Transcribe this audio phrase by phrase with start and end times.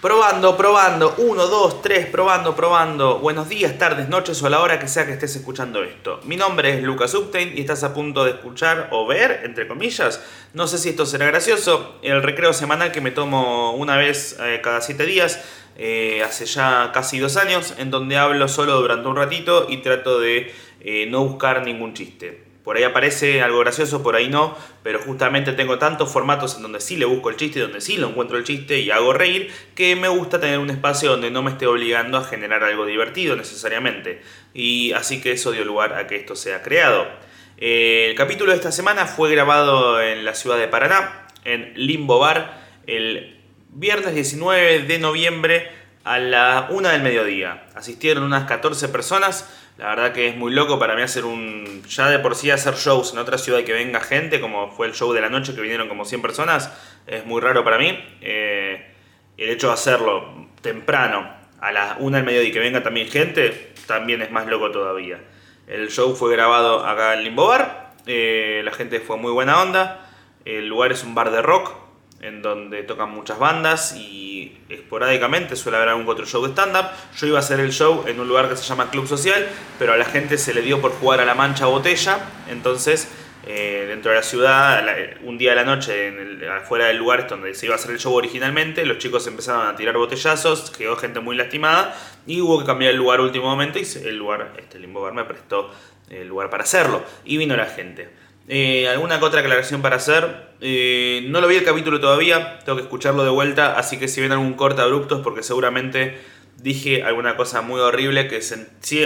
[0.00, 3.18] Probando, probando, 1, 2, 3, probando, probando.
[3.18, 6.20] Buenos días, tardes, noches o a la hora que sea que estés escuchando esto.
[6.22, 10.24] Mi nombre es Lucas Uptain y estás a punto de escuchar o ver, entre comillas.
[10.54, 11.98] No sé si esto será gracioso.
[12.02, 15.42] El recreo semanal que me tomo una vez eh, cada 7 días,
[15.76, 20.20] eh, hace ya casi dos años, en donde hablo solo durante un ratito y trato
[20.20, 22.47] de eh, no buscar ningún chiste.
[22.68, 26.82] Por ahí aparece algo gracioso, por ahí no, pero justamente tengo tantos formatos en donde
[26.82, 29.96] sí le busco el chiste, donde sí lo encuentro el chiste y hago reír, que
[29.96, 34.20] me gusta tener un espacio donde no me esté obligando a generar algo divertido necesariamente.
[34.52, 37.08] Y así que eso dio lugar a que esto sea creado.
[37.56, 42.66] El capítulo de esta semana fue grabado en la ciudad de Paraná, en Limbo Bar,
[42.86, 45.70] el viernes 19 de noviembre
[46.04, 47.64] a la 1 del mediodía.
[47.74, 51.82] Asistieron unas 14 personas la verdad que es muy loco para mí hacer un.
[51.88, 54.88] Ya de por sí hacer shows en otra ciudad y que venga gente, como fue
[54.88, 56.72] el show de la noche que vinieron como 100 personas,
[57.06, 57.96] es muy raro para mí.
[58.20, 58.92] Eh,
[59.36, 63.72] el hecho de hacerlo temprano, a las 1 del mediodía y que venga también gente,
[63.86, 65.20] también es más loco todavía.
[65.68, 70.10] El show fue grabado acá en Limbo Bar, eh, la gente fue muy buena onda.
[70.44, 71.72] El lugar es un bar de rock,
[72.20, 76.86] en donde tocan muchas bandas y esporádicamente suele haber algún otro show de stand-up.
[77.16, 79.46] Yo iba a hacer el show en un lugar que se llama Club Social,
[79.78, 82.18] pero a la gente se le dio por jugar a la mancha botella,
[82.50, 83.08] entonces
[83.46, 84.84] eh, dentro de la ciudad,
[85.22, 86.12] un día de la noche,
[86.50, 89.76] afuera del lugar donde se iba a hacer el show originalmente, los chicos empezaron a
[89.76, 93.86] tirar botellazos, quedó gente muy lastimada y hubo que cambiar el lugar último momento y
[94.04, 95.70] el lugar, este Limbo Bar me prestó
[96.10, 98.08] el lugar para hacerlo y vino la gente.
[98.50, 100.48] Eh, ¿Alguna otra aclaración para hacer?
[100.62, 104.22] Eh, no lo vi el capítulo todavía, tengo que escucharlo de vuelta, así que si
[104.22, 106.18] ven algún corte abrupto es porque seguramente
[106.56, 108.40] dije alguna cosa muy horrible, que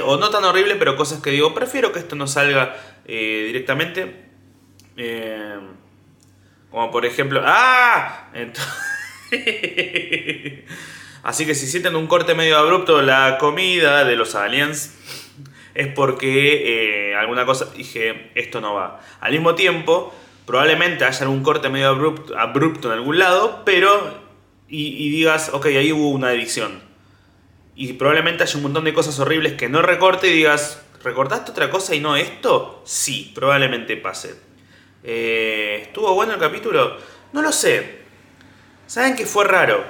[0.05, 4.15] o no tan horrible, pero cosas que digo, prefiero que esto no salga eh, directamente.
[6.71, 8.31] como por ejemplo, ¡ah!
[11.25, 15.02] así que si sienten un corte medio abrupto, la comida de los aliens
[15.75, 19.01] es porque eh, alguna cosa dije, esto no va.
[19.21, 20.15] Al mismo tiempo,
[20.47, 24.23] probablemente haya algún corte medio abrupto, abrupto en algún lado, pero.
[24.75, 26.81] Y, digas, ok, ahí hubo una edición.
[27.75, 31.69] Y probablemente haya un montón de cosas horribles que no recorte y digas, ¿recortaste otra
[31.69, 32.81] cosa y no esto?
[32.87, 34.35] Sí, probablemente pase.
[35.05, 36.97] Eh, ¿Estuvo bueno el capítulo?
[37.35, 37.99] No lo sé.
[38.87, 39.85] ¿Saben que fue raro?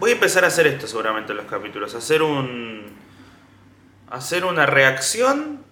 [0.00, 1.94] Voy a empezar a hacer esto seguramente en los capítulos.
[1.94, 2.93] Hacer un
[4.10, 5.64] hacer una reacción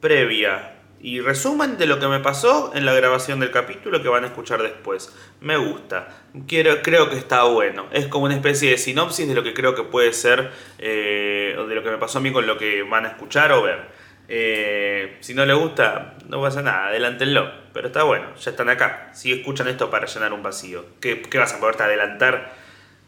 [0.00, 4.24] previa y resumen de lo que me pasó en la grabación del capítulo que van
[4.24, 5.14] a escuchar después.
[5.40, 6.08] Me gusta,
[6.48, 7.86] Quiero, creo que está bueno.
[7.92, 11.74] Es como una especie de sinopsis de lo que creo que puede ser, eh, de
[11.74, 13.80] lo que me pasó a mí con lo que van a escuchar o ver.
[14.28, 17.52] Eh, si no les gusta, no pasa nada, adelántenlo.
[17.74, 19.10] Pero está bueno, ya están acá.
[19.12, 22.63] Si escuchan esto para llenar un vacío, ¿qué, qué vas a poderte adelantar?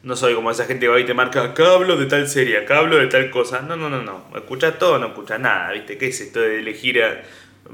[0.07, 2.59] No soy como esa gente que va y te marca, acá hablo de tal serie,
[2.59, 3.63] acá hablo de tal cosa.
[3.63, 4.31] No, no, no, no.
[4.37, 5.99] Escuchas todo, no escuchas nada, ¿viste?
[5.99, 7.03] ¿Qué es esto de elegir?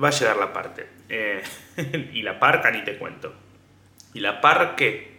[0.03, 0.87] Va a llegar la parte.
[1.11, 1.43] Eh,
[2.15, 3.35] y la parca ni te cuento.
[4.15, 5.13] ¿Y la par qué?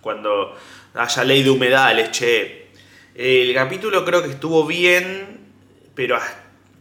[0.00, 0.56] cuando
[0.94, 2.70] haya ley de humedales, che.
[3.14, 5.38] El capítulo creo que estuvo bien,
[5.94, 6.18] pero,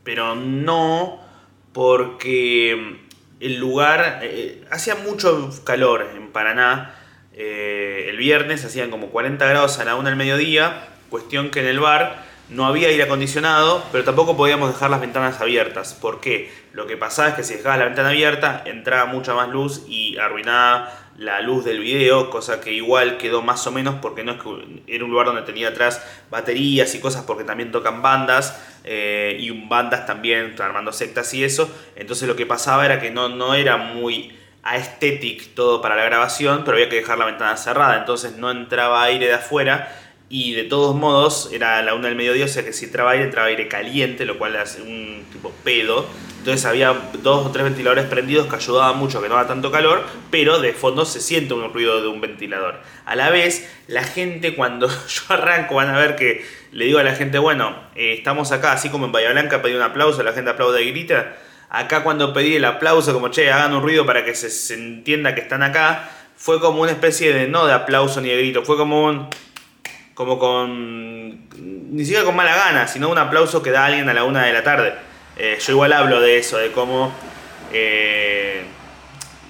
[0.04, 1.24] pero no
[1.72, 2.98] porque
[3.40, 4.22] el lugar...
[4.24, 6.99] Eh, hacía mucho calor en Paraná
[7.34, 11.68] eh, el viernes hacían como 40 grados a la una del mediodía, cuestión que en
[11.68, 15.94] el bar no había aire acondicionado, pero tampoco podíamos dejar las ventanas abiertas.
[15.94, 16.52] ¿Por qué?
[16.74, 20.18] Lo que pasaba es que si dejabas la ventana abierta entraba mucha más luz y
[20.18, 24.42] arruinaba la luz del video, cosa que igual quedó más o menos porque no es
[24.42, 26.02] que era un lugar donde tenía atrás
[26.32, 31.70] baterías y cosas porque también tocan bandas eh, y bandas también armando sectas y eso.
[31.96, 36.64] Entonces lo que pasaba era que no, no era muy aesthetic todo para la grabación,
[36.64, 39.96] pero había que dejar la ventana cerrada, entonces no entraba aire de afuera
[40.30, 43.26] y de todos modos era la una del mediodía, o sea que si entraba aire,
[43.26, 46.06] entraba aire caliente, lo cual hace un tipo pedo.
[46.38, 50.04] Entonces había dos o tres ventiladores prendidos que ayudaban mucho que no haga tanto calor,
[50.30, 52.80] pero de fondo se siente un ruido de un ventilador.
[53.06, 57.04] A la vez, la gente cuando yo arranco van a ver que le digo a
[57.04, 60.34] la gente, bueno, eh, estamos acá, así como en Bahía Blanca pedí un aplauso, la
[60.34, 61.36] gente aplaude y grita
[61.70, 65.42] Acá cuando pedí el aplauso, como che, hagan un ruido para que se, entienda que
[65.42, 69.06] están acá, fue como una especie de, no de aplauso ni de grito, fue como
[69.06, 69.30] un,
[70.16, 71.48] como con,
[71.92, 74.54] ni siquiera con mala gana, sino un aplauso que da alguien a la una de
[74.54, 74.94] la tarde.
[75.38, 77.14] Eh, yo igual hablo de eso, de cómo,
[77.72, 78.64] eh,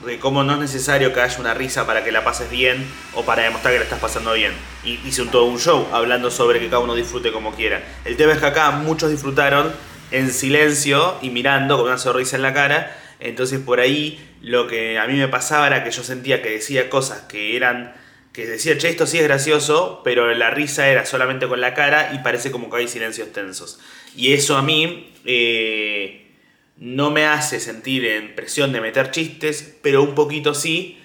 [0.06, 3.24] de cómo no es necesario que haya una risa para que la pases bien o
[3.24, 4.52] para demostrar que la estás pasando bien.
[4.84, 7.82] Y hice un, todo un show hablando sobre que cada uno disfrute como quiera.
[8.04, 9.72] El tema es que acá muchos disfrutaron
[10.12, 12.96] en silencio y mirando con una sonrisa en la cara.
[13.20, 16.90] Entonces por ahí lo que a mí me pasaba era que yo sentía que decía
[16.90, 17.94] cosas que eran
[18.34, 22.12] que decía, che, esto sí es gracioso, pero la risa era solamente con la cara
[22.14, 23.80] y parece como que hay silencios tensos.
[24.16, 26.32] Y eso a mí eh,
[26.78, 31.00] no me hace sentir en presión de meter chistes, pero un poquito sí.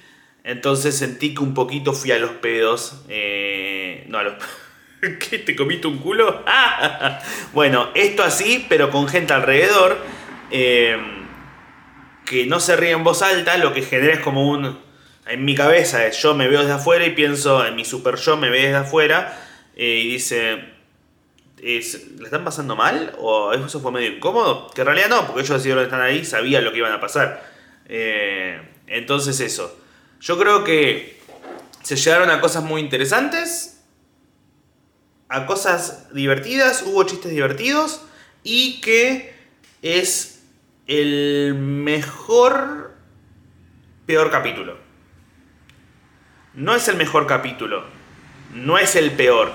[0.44, 3.02] Entonces sentí que un poquito fui a los pedos.
[3.08, 4.34] Eh, no, a los...
[5.18, 5.38] ¿Qué?
[5.38, 6.44] ¿Te comiste un culo?
[7.52, 9.98] bueno, esto así, pero con gente alrededor.
[10.50, 10.96] Eh,
[12.24, 14.78] que no se ríe en voz alta, lo que genera es como un
[15.26, 18.50] en mi cabeza yo me veo desde afuera y pienso en mi super yo me
[18.50, 19.38] ve desde afuera
[19.76, 20.64] eh, y dice,
[21.62, 23.14] es, ¿la están pasando mal?
[23.18, 24.70] ¿O eso fue medio incómodo?
[24.70, 27.42] Que en realidad no, porque ellos decidieron estar ahí, sabían lo que iban a pasar.
[27.88, 29.76] Eh, entonces eso,
[30.20, 31.20] yo creo que
[31.82, 33.73] se llegaron a cosas muy interesantes,
[35.28, 38.02] a cosas divertidas, hubo chistes divertidos
[38.42, 39.34] y que
[39.82, 40.42] es
[40.86, 42.94] el mejor,
[44.06, 44.78] peor capítulo.
[46.54, 47.84] No es el mejor capítulo.
[48.54, 49.52] No es el peor.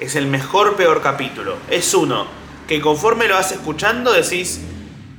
[0.00, 1.56] Es el mejor peor capítulo.
[1.70, 2.26] Es uno
[2.66, 4.60] que conforme lo vas escuchando decís,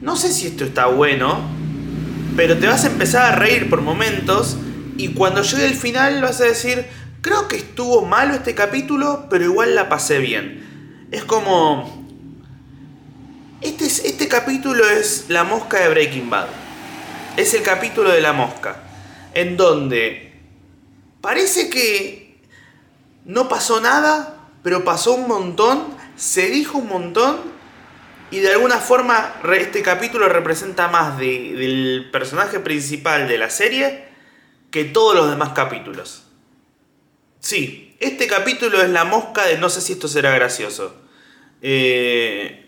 [0.02, 1.42] no sé si esto está bueno,
[2.36, 4.58] pero te vas a empezar a reír por momentos
[4.98, 6.86] y cuando llegue el final vas a decir,
[7.22, 11.08] creo que estuvo malo este capítulo, pero igual la pasé bien.
[11.12, 12.08] Es como...
[13.62, 16.48] Este, este capítulo es la mosca de Breaking Bad.
[17.38, 18.84] Es el capítulo de la mosca.
[19.34, 20.30] En donde
[21.22, 22.40] Parece que
[23.26, 25.84] no pasó nada, pero pasó un montón,
[26.16, 27.38] se dijo un montón
[28.32, 34.06] y de alguna forma este capítulo representa más del personaje principal de la serie
[34.72, 36.24] que todos los demás capítulos.
[37.40, 40.96] Sí, este capítulo es la mosca de no sé si esto será gracioso.
[41.62, 42.66] Eh,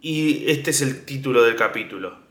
[0.00, 2.24] y este es el título del capítulo.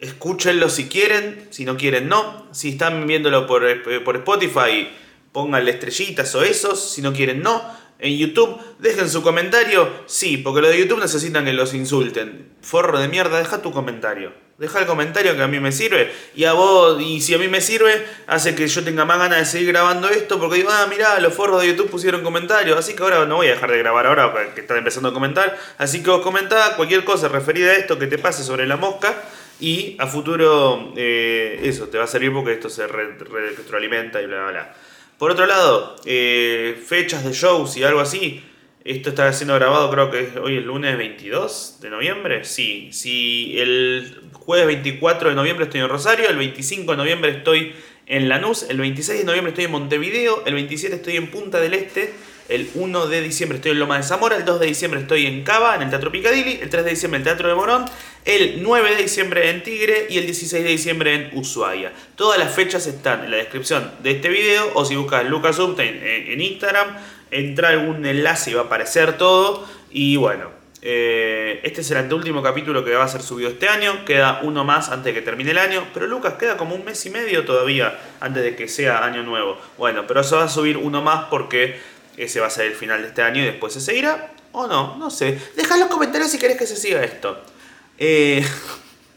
[0.00, 2.48] Escúchenlo si quieren, si no quieren no.
[2.52, 4.88] Si están viéndolo por, eh, por Spotify,
[5.32, 7.62] pónganle estrellitas o esos, si no quieren no.
[7.98, 12.52] En YouTube, dejen su comentario, sí, porque los de YouTube necesitan que los insulten.
[12.62, 14.32] Forro de mierda, deja tu comentario.
[14.58, 16.12] Deja el comentario que a mí me sirve.
[16.34, 19.38] Y a vos, y si a mí me sirve, hace que yo tenga más ganas
[19.38, 20.40] de seguir grabando esto.
[20.40, 22.76] Porque digo, ah, mirá, los forros de YouTube pusieron comentarios.
[22.76, 25.56] Así que ahora no voy a dejar de grabar ahora que están empezando a comentar.
[25.78, 29.14] Así que vos comentá cualquier cosa referida a esto que te pase sobre la mosca.
[29.60, 34.42] Y a futuro, eh, eso, te va a servir porque esto se retroalimenta y bla,
[34.42, 34.74] bla, bla.
[35.18, 38.44] Por otro lado, eh, fechas de shows y algo así.
[38.88, 42.46] Esto está siendo grabado, creo que hoy el lunes 22 de noviembre.
[42.46, 47.74] Sí, sí, el jueves 24 de noviembre estoy en Rosario, el 25 de noviembre estoy
[48.06, 51.74] en Lanús, el 26 de noviembre estoy en Montevideo, el 27 estoy en Punta del
[51.74, 52.14] Este
[52.48, 55.44] el 1 de diciembre estoy en Loma de Zamora, el 2 de diciembre estoy en
[55.44, 57.84] Cava, en el Teatro Picadilly, el 3 de diciembre en el Teatro de Morón,
[58.24, 61.92] el 9 de diciembre en Tigre y el 16 de diciembre en Ushuaia.
[62.16, 66.40] Todas las fechas están en la descripción de este video o si buscas Lucas en,
[66.40, 66.96] Instagram,
[67.30, 69.66] entra algún enlace y va a aparecer todo.
[69.90, 74.04] Y bueno, eh, este es el anteúltimo capítulo que va a ser subido este año.
[74.04, 75.86] Queda uno más antes de que termine el año.
[75.92, 79.58] Pero Lucas, queda como un mes y medio todavía antes de que sea año nuevo.
[79.76, 81.80] Bueno, pero se va a subir uno más porque
[82.16, 84.32] ese va a ser el final de este año y después se seguirá.
[84.52, 85.38] O no, no sé.
[85.56, 87.42] Deja en los comentarios si querés que se siga esto.
[87.98, 88.44] Eh,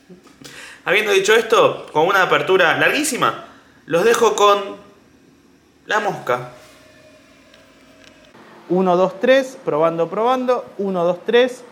[0.85, 3.45] habiendo dicho esto, con una apertura larguísima,
[3.85, 4.77] los dejo con
[5.85, 6.53] la mosca.
[8.71, 10.63] 1, 2, 3, probando, probando.
[10.77, 11.63] 1, 2, 3.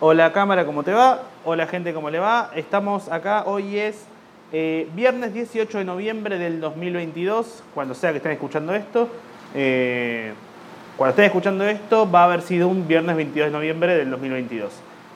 [0.00, 1.22] Hola cámara, ¿cómo te va?
[1.44, 2.50] Hola gente, ¿cómo le va?
[2.56, 4.06] Estamos acá, hoy es
[4.52, 9.08] eh, viernes 18 de noviembre del 2022, cuando sea que estén escuchando esto.
[9.54, 10.32] Eh,
[10.96, 14.72] cuando estés escuchando esto, va a haber sido un viernes 22 de noviembre del 2022.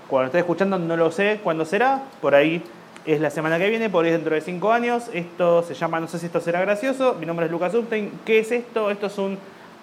[0.06, 2.62] Cuando estés escuchando, no lo sé cuándo será, por ahí
[3.04, 5.10] es la semana que viene, por ahí dentro de 5 años.
[5.12, 7.16] Esto se llama No sé si esto será gracioso.
[7.18, 8.12] Mi nombre es Lucas Upstein.
[8.24, 8.92] ¿Qué es esto?
[8.92, 9.38] Esto es un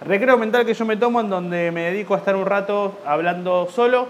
[0.05, 3.67] recreo mental que yo me tomo en donde me dedico a estar un rato hablando
[3.69, 4.07] solo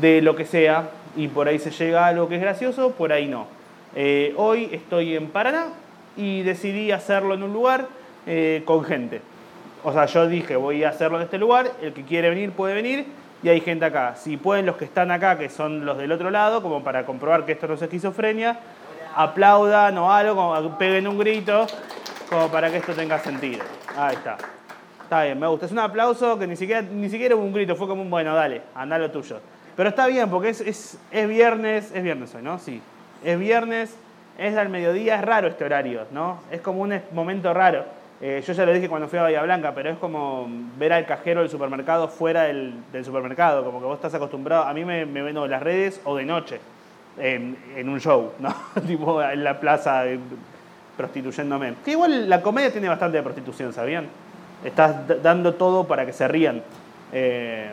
[0.00, 3.12] de lo que sea y por ahí se llega a algo que es gracioso, por
[3.12, 3.46] ahí no.
[3.94, 5.68] Eh, hoy estoy en Paraná
[6.16, 7.86] y decidí hacerlo en un lugar
[8.26, 9.20] eh, con gente.
[9.84, 12.74] O sea, yo dije, voy a hacerlo en este lugar, el que quiere venir puede
[12.74, 13.06] venir
[13.42, 14.16] y hay gente acá.
[14.16, 17.44] Si pueden los que están acá, que son los del otro lado, como para comprobar
[17.44, 18.58] que esto no es esquizofrenia,
[19.14, 21.66] aplaudan o algo, peguen un grito,
[22.28, 23.62] como para que esto tenga sentido.
[23.96, 24.36] Ahí está.
[25.06, 25.66] Está bien, me gusta.
[25.66, 28.34] Es un aplauso que ni siquiera, ni siquiera hubo un grito, fue como un bueno,
[28.34, 29.38] dale, anda lo tuyo.
[29.76, 32.58] Pero está bien, porque es, es, es viernes, es viernes hoy, ¿no?
[32.58, 32.82] Sí.
[33.24, 33.96] Es viernes,
[34.36, 36.40] es al mediodía, es raro este horario, ¿no?
[36.50, 37.84] Es como un momento raro.
[38.20, 41.06] Eh, yo ya lo dije cuando fui a Bahía Blanca, pero es como ver al
[41.06, 45.22] cajero del supermercado fuera del, supermercado, como que vos estás acostumbrado, a mí me, me
[45.22, 46.58] ven en las redes o de noche,
[47.16, 48.52] en, un show, ¿no?
[48.88, 50.02] tipo en la plaza.
[50.96, 51.74] prostituyéndome.
[51.84, 54.08] Que igual la comedia tiene bastante de prostitución, ¿sabían?
[54.64, 56.62] Estás dando todo para que se rían.
[57.12, 57.70] Eh,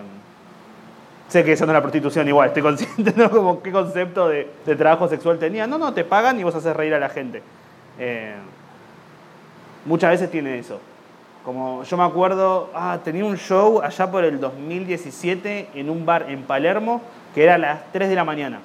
[1.28, 3.30] sé que eso no es la prostitución igual, estoy consciente, ¿no?
[3.30, 4.46] Como qué concepto de,
[4.78, 5.66] trabajo sexual tenía.
[5.68, 7.42] No, no, te pagan y vos haces reír a la gente.
[8.00, 8.36] Eh,
[9.86, 10.80] muchas veces tiene eso.
[11.44, 16.30] Como yo me acuerdo, ah, tenía un show allá por el 2017 en un bar
[16.30, 17.02] en Palermo
[17.34, 18.60] que era a las 3 de la mañana.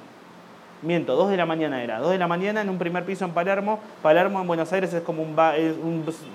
[0.81, 1.99] Miento, 2 de la mañana era.
[1.99, 3.79] 2 de la mañana en un primer piso en Palermo.
[4.01, 5.35] Palermo en Buenos Aires es como un,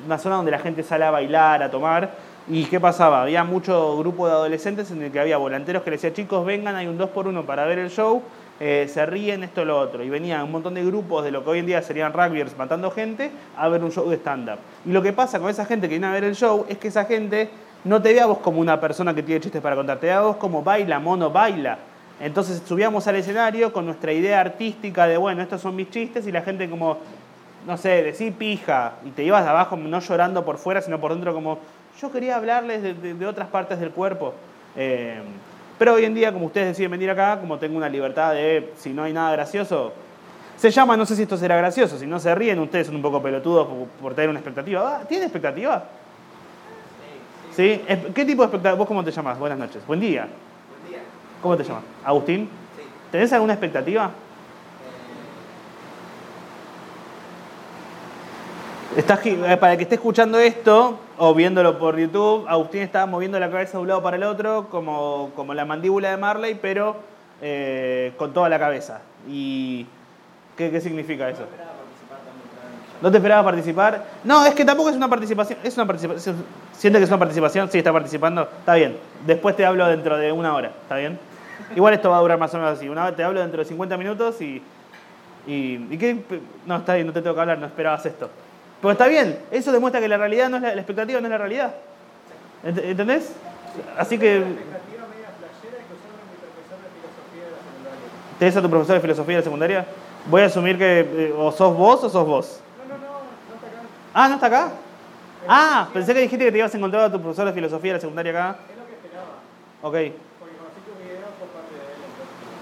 [0.04, 2.10] una zona donde la gente sale a bailar, a tomar.
[2.46, 3.22] ¿Y qué pasaba?
[3.22, 6.76] Había mucho grupo de adolescentes en el que había volanteros que le decían, chicos, vengan,
[6.76, 8.22] hay un 2 por 1 para ver el show.
[8.60, 10.04] Eh, se ríen esto lo otro.
[10.04, 12.90] Y venían un montón de grupos de lo que hoy en día serían rugbyers matando
[12.90, 14.58] gente a ver un show de stand-up.
[14.84, 16.88] Y lo que pasa con esa gente que viene a ver el show es que
[16.88, 17.48] esa gente
[17.84, 20.20] no te ve vos como una persona que tiene chistes para contar, te ve a
[20.20, 21.78] vos como baila, mono, baila.
[22.24, 26.32] Entonces subíamos al escenario con nuestra idea artística de, bueno, estos son mis chistes y
[26.32, 26.96] la gente como,
[27.66, 31.12] no sé, decir pija y te ibas de abajo no llorando por fuera, sino por
[31.12, 31.58] dentro como,
[32.00, 34.32] yo quería hablarles de, otras partes del cuerpo.
[34.74, 35.20] Eh,
[35.78, 38.94] pero hoy en día, como ustedes deciden venir acá, como tengo una libertad de, si
[38.94, 39.92] no hay nada gracioso,
[40.56, 43.02] se llama, no sé si esto será gracioso, si no se ríen, ustedes son un
[43.02, 43.68] poco pelotudos
[44.00, 44.96] por, tener una expectativa.
[44.96, 45.84] Ah, ¿Tiene expectativa?
[47.54, 47.82] Sí.
[48.14, 48.72] ¿Qué tipo de expectativa?
[48.76, 49.38] ¿Vos cómo te llamas?
[49.38, 49.86] Buenas noches.
[49.86, 50.26] Buen día.
[51.44, 51.82] ¿Cómo te llamas?
[52.02, 52.48] ¿Agustín?
[52.74, 52.82] Sí.
[53.12, 54.10] ¿Tenés alguna expectativa?
[58.96, 63.50] Eh, para el que esté escuchando esto o viéndolo por YouTube, Agustín está moviendo la
[63.50, 66.96] cabeza de un lado para el otro, como, como la mandíbula de Marley, pero
[67.42, 69.02] eh, con toda la cabeza.
[69.28, 69.86] ¿Y
[70.56, 71.42] qué, significa eso?
[73.02, 74.02] ¿No te esperaba participar?
[74.24, 75.58] No, es que tampoco es una participación.
[75.62, 76.36] Es una participación.
[76.72, 77.70] ¿Siente que es una participación?
[77.70, 78.48] Sí, está participando.
[78.60, 78.96] Está bien.
[79.26, 80.68] Después te hablo dentro de una hora.
[80.68, 81.18] ¿Está bien?
[81.74, 82.88] Igual esto va a durar más o menos así.
[82.88, 84.62] Una, te hablo dentro de 50 minutos y,
[85.46, 86.22] y, y qué.
[86.66, 88.30] No, está bien, no te tengo que hablar, no esperabas esto.
[88.80, 91.38] Pero está bien, eso demuestra que la realidad no es la, expectativa no es la
[91.38, 91.74] realidad.
[92.62, 93.32] ¿Entendés?
[93.96, 94.44] Así que.
[98.38, 99.86] ¿Tenés a tu profesor de filosofía de la secundaria?
[100.26, 102.60] Voy a asumir que eh, o sos vos o sos vos.
[102.88, 103.86] No, no, no, no está acá.
[104.12, 104.72] Ah, ¿no está acá?
[105.46, 107.98] Ah, pensé que dijiste que te ibas a encontrar a tu profesor de filosofía de
[107.98, 108.58] la secundaria acá.
[108.70, 109.40] Es lo que esperaba.
[109.82, 109.92] Ok.
[110.40, 112.00] Porque conocí tu video por parte de él.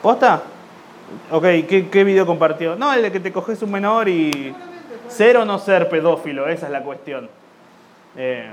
[0.03, 0.43] ¿Posta?
[1.31, 2.75] Ok, ¿qué, ¿qué video compartió?
[2.75, 4.53] No, el de que te coges un menor y...
[5.09, 7.29] Ser o no ser pedófilo, esa es la cuestión.
[8.17, 8.51] Eh,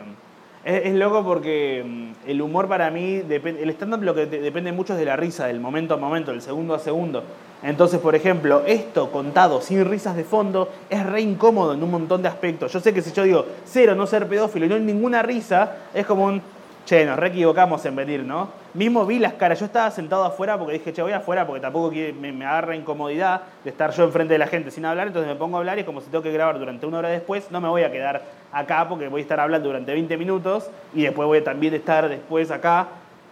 [0.66, 5.00] es, loco porque mm, el humor para mí, el stand-up lo que depende mucho es
[5.00, 7.24] de la risa, del momento a momento, del segundo a segundo.
[7.64, 12.22] Entonces, por ejemplo, esto contado sin risas de fondo es re incómodo en un montón
[12.22, 12.74] de aspectos.
[12.74, 15.24] Yo sé que si yo digo ser o no ser pedófilo y no hay ninguna
[15.24, 16.42] risa, es como un,
[16.90, 18.50] che, nos re equivocamos en venir, ¿no?
[18.74, 21.92] Mismo vi las caras, yo estaba sentado afuera porque dije, che, voy afuera porque tampoco
[21.92, 25.58] me, agarra incomodidad de estar yo enfrente de la gente sin hablar, entonces me pongo
[25.58, 27.84] a hablar y como si tengo que grabar durante una hora después, no me voy
[27.84, 31.76] a quedar acá porque voy a estar hablando durante 20 minutos y después voy a
[31.76, 32.88] estar después acá.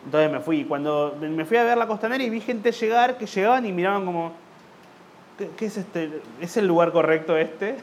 [0.05, 0.63] Entonces me fui.
[0.63, 4.05] Cuando me fui a ver la costanera y vi gente llegar, que llegaban y miraban
[4.05, 4.33] como,
[5.57, 6.21] ¿qué, es este?
[6.39, 7.75] ¿Es el lugar correcto este?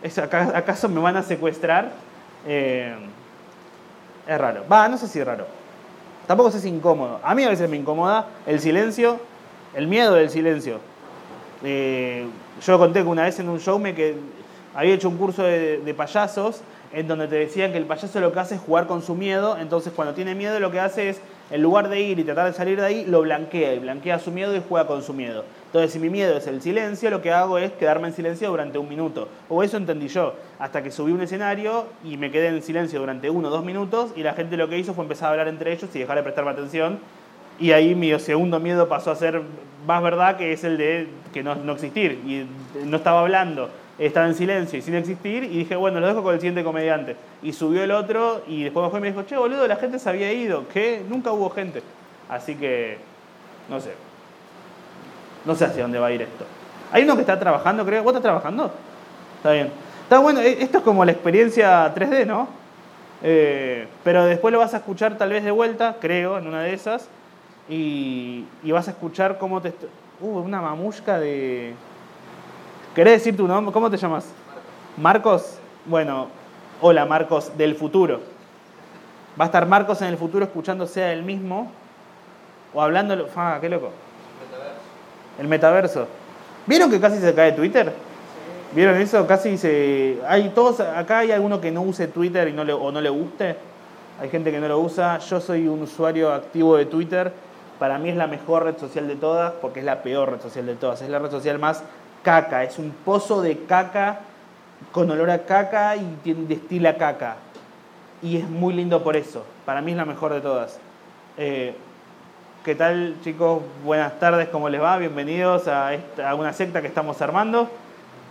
[0.00, 1.90] ¿Es, ¿Acaso me van a secuestrar?
[2.46, 2.94] Eh,
[4.26, 4.64] es raro.
[4.70, 5.46] Va, no sé si es raro.
[6.26, 7.20] Tampoco sé si es incómodo.
[7.22, 9.20] A mí a veces me incomoda el silencio,
[9.74, 10.80] el miedo del silencio.
[11.62, 12.26] Eh,
[12.64, 14.16] yo conté que una vez en un show me que
[14.74, 16.60] había hecho un curso de, payasos
[16.92, 19.56] en donde te decían que el payaso lo que hace es jugar con su miedo,
[19.58, 22.52] entonces cuando tiene miedo lo que hace es, en lugar de ir y tratar de
[22.52, 25.44] salir de ahí, lo blanquea y blanquea su miedo y juega con su miedo.
[25.66, 28.78] Entonces si mi miedo es el silencio, lo que hago es quedarme en silencio durante
[28.78, 29.28] un minuto.
[29.48, 33.30] O eso entendí yo, hasta que subí un escenario y me quedé en silencio durante
[33.30, 35.72] uno o dos minutos y la gente lo que hizo fue empezar a hablar entre
[35.72, 36.98] ellos y dejar de prestarme atención.
[37.58, 39.40] Y ahí mi segundo miedo pasó a ser
[39.86, 42.20] más verdad, que es el de que no, no existir.
[42.26, 42.46] Y
[42.84, 46.34] no estaba hablando estaba en silencio y sin existir, y dije, bueno, lo dejo con
[46.34, 47.16] el siguiente comediante.
[47.42, 50.08] Y subió el otro, y después bajó y me dijo, che, boludo, la gente se
[50.08, 51.82] había ido, que nunca hubo gente.
[52.28, 52.98] Así que,
[53.68, 53.92] no sé.
[55.44, 56.44] No sé hacia dónde va a ir esto.
[56.92, 58.02] Hay uno que está trabajando, creo.
[58.02, 58.70] ¿Vos estás trabajando?
[59.36, 59.70] Está bien.
[60.02, 62.48] Está bueno, e, esto es como la experiencia 3D, ¿no?
[63.22, 66.74] Eh, pero después lo vas a escuchar tal vez de vuelta, creo, en una de
[66.74, 67.08] esas,
[67.68, 69.72] y, y vas a escuchar cómo te...
[70.20, 71.74] Uh, una mamusca de...
[72.96, 73.74] ¿Querés decir tu nombre?
[73.74, 74.24] ¿Cómo te llamas?
[74.96, 75.58] Marcos.
[75.84, 76.28] Bueno,
[76.80, 78.20] hola Marcos del futuro.
[79.38, 81.70] Va a estar Marcos en el futuro escuchándose a él mismo
[82.72, 83.28] o hablando.
[83.36, 83.90] ¡Ah, qué loco!
[85.38, 86.08] El metaverso.
[86.64, 87.92] ¿Vieron que casi se cae Twitter?
[88.72, 89.26] ¿Vieron eso?
[89.26, 90.18] Casi se.
[90.26, 90.80] Hay todos.
[90.80, 93.56] Acá hay alguno que no use Twitter y no le, o no le guste.
[94.18, 95.18] Hay gente que no lo usa.
[95.18, 97.30] Yo soy un usuario activo de Twitter.
[97.78, 100.64] Para mí es la mejor red social de todas porque es la peor red social
[100.64, 101.02] de todas.
[101.02, 101.82] Es la red social más
[102.22, 104.20] caca, es un pozo de caca
[104.92, 107.36] con olor a caca y destila caca.
[108.22, 109.44] Y es muy lindo por eso.
[109.64, 110.78] Para mí es la mejor de todas.
[111.36, 111.74] Eh,
[112.64, 113.62] ¿Qué tal chicos?
[113.84, 114.96] Buenas tardes, ¿cómo les va?
[114.98, 115.90] Bienvenidos a,
[116.26, 117.70] a una secta que estamos armando.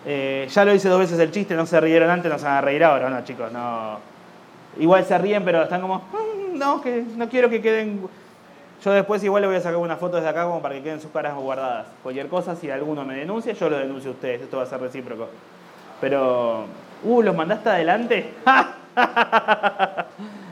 [0.05, 2.55] Eh, ya lo hice dos veces el chiste, no se rieron antes, no se van
[2.55, 3.97] a reír ahora, no chicos, no.
[4.77, 8.07] Igual se ríen, pero están como, "Mm, no, que no quiero que queden.
[8.83, 11.01] Yo después igual le voy a sacar una foto desde acá como para que queden
[11.01, 11.87] sus caras guardadas.
[12.03, 14.79] Cualquier cosa, si alguno me denuncia, yo lo denuncio a ustedes, esto va a ser
[14.79, 15.27] recíproco.
[16.01, 16.65] Pero,
[17.03, 18.33] uh, ¿los mandaste adelante?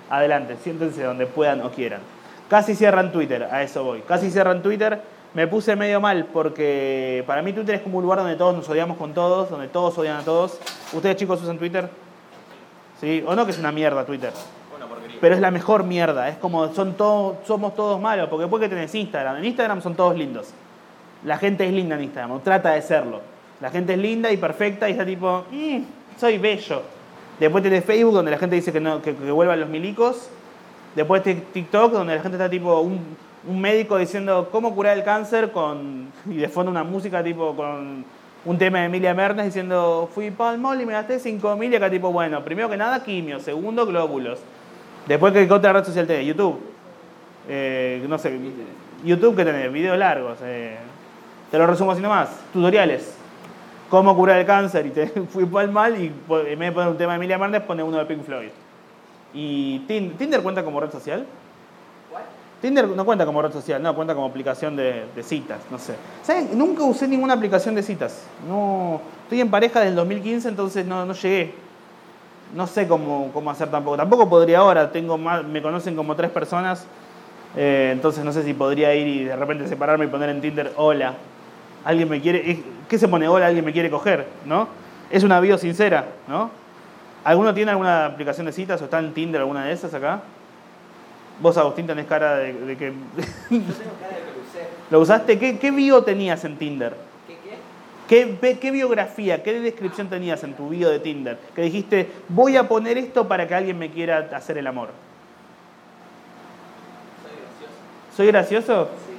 [0.09, 2.01] adelante, siéntense donde puedan o quieran.
[2.49, 4.01] Casi cierran Twitter, a eso voy.
[4.01, 5.01] Casi cierran Twitter.
[5.33, 8.69] Me puse medio mal porque para mí Twitter es como un lugar donde todos nos
[8.69, 10.59] odiamos con todos, donde todos odian a todos.
[10.91, 11.89] ¿Ustedes chicos usan Twitter?
[13.01, 13.23] ¿Sí?
[13.25, 14.31] ¿O no que es una mierda Twitter?
[15.23, 16.27] Pero es la mejor mierda.
[16.27, 18.27] Es como son todos, somos todos malos.
[18.27, 19.37] Porque después que tenés Instagram.
[19.37, 20.49] En Instagram son todos lindos.
[21.23, 22.41] La gente es linda en Instagram.
[22.41, 23.21] Trata de serlo.
[23.61, 25.77] La gente es linda y perfecta y está tipo, "Mm,
[26.19, 26.81] soy bello.
[27.39, 30.29] Después tenés Facebook donde la gente dice que, no, que, vuelvan los milicos.
[30.93, 33.15] Después tenés TikTok donde la gente está tipo un,
[33.47, 38.03] un médico diciendo cómo curar el cáncer con y de fondo una música tipo con
[38.43, 41.89] un tema de Emilia Mernes diciendo fui palmol y me gasté 5 mil y acá
[41.89, 44.39] tipo bueno, primero que nada quimio, segundo glóbulos.
[45.07, 46.59] Después que ¿qué otra red social tenés, YouTube.
[47.49, 48.37] Eh, no sé,
[49.03, 50.37] YouTube que tenés, videos largos.
[50.43, 50.77] eh.
[51.51, 53.15] te lo resumo así nomás, tutoriales.
[53.89, 57.13] Cómo curar el cáncer y te fui mal y en vez de poner un tema
[57.13, 58.49] de Emilia Mernes pone uno de Pink Floyd.
[59.33, 61.25] ¿Y Tin- Tinder cuenta como red social?
[62.61, 65.95] Tinder no cuenta como red social, no, cuenta como aplicación de, de citas, no sé.
[66.21, 66.57] ¿Saben?
[66.57, 68.23] Nunca usé ninguna aplicación de citas.
[68.47, 71.53] No, estoy en pareja desde el 2015, entonces no, no llegué.
[72.53, 73.97] No sé cómo, cómo hacer tampoco.
[73.97, 76.85] Tampoco podría ahora, tengo más, me conocen como tres personas,
[77.55, 80.71] eh, entonces no sé si podría ir y de repente separarme y poner en Tinder,
[80.75, 81.13] hola,
[81.83, 83.47] alguien me quiere, ¿qué se pone hola?
[83.47, 84.67] Alguien me quiere coger, ¿no?
[85.09, 86.49] Es una bio sincera, ¿no?
[87.23, 90.21] ¿Alguno tiene alguna aplicación de citas o está en Tinder alguna de esas acá?
[91.39, 92.85] Vos, Agustín, tenés cara de, de que...
[92.85, 92.93] Yo
[93.49, 93.63] tengo
[93.99, 94.67] cara de que lo usé.
[94.91, 95.39] ¿Lo usaste?
[95.39, 96.93] ¿Qué, qué bio tenías en Tinder?
[98.07, 98.37] ¿Qué qué?
[98.37, 101.37] ¿Qué, ve- ¿Qué biografía, qué descripción tenías en tu bio de Tinder?
[101.55, 104.89] Que dijiste, voy a poner esto para que alguien me quiera hacer el amor.
[107.23, 108.15] Soy gracioso.
[108.15, 108.89] ¿Soy gracioso?
[109.07, 109.13] Sí.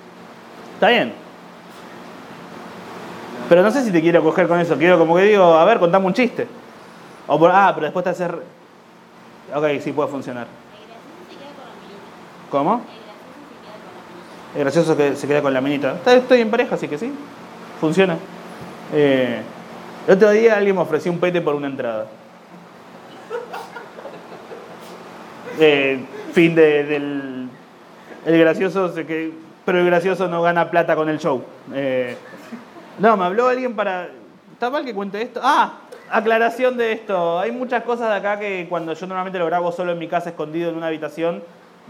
[0.74, 1.12] Está bien.
[3.48, 4.76] Pero no sé si te quiero coger con eso.
[4.76, 6.46] Quiero como que digo, a ver, contame un chiste.
[7.26, 8.34] O por, ah, pero después te hacer...
[9.54, 10.46] Ok, sí puede funcionar.
[12.50, 12.82] ¿Cómo?
[14.54, 15.96] Es gracioso que se queda con la minita.
[16.06, 17.12] Estoy en pareja, así que sí.
[17.80, 18.16] Funciona.
[18.94, 19.40] Eh,
[20.06, 22.06] el otro día alguien me ofreció un pete por una entrada.
[25.58, 25.98] Eh,
[26.32, 27.48] fin de- del.
[28.26, 29.32] El gracioso se que.
[29.64, 31.42] Pero el gracioso no gana plata con el show.
[31.72, 32.16] Eh,
[32.98, 34.08] no, me habló alguien para.
[34.52, 35.40] ¿Está mal que cuente esto?
[35.42, 35.78] Ah,
[36.10, 37.38] aclaración de esto.
[37.40, 40.30] Hay muchas cosas de acá que cuando yo normalmente lo grabo solo en mi casa,
[40.30, 41.42] escondido en una habitación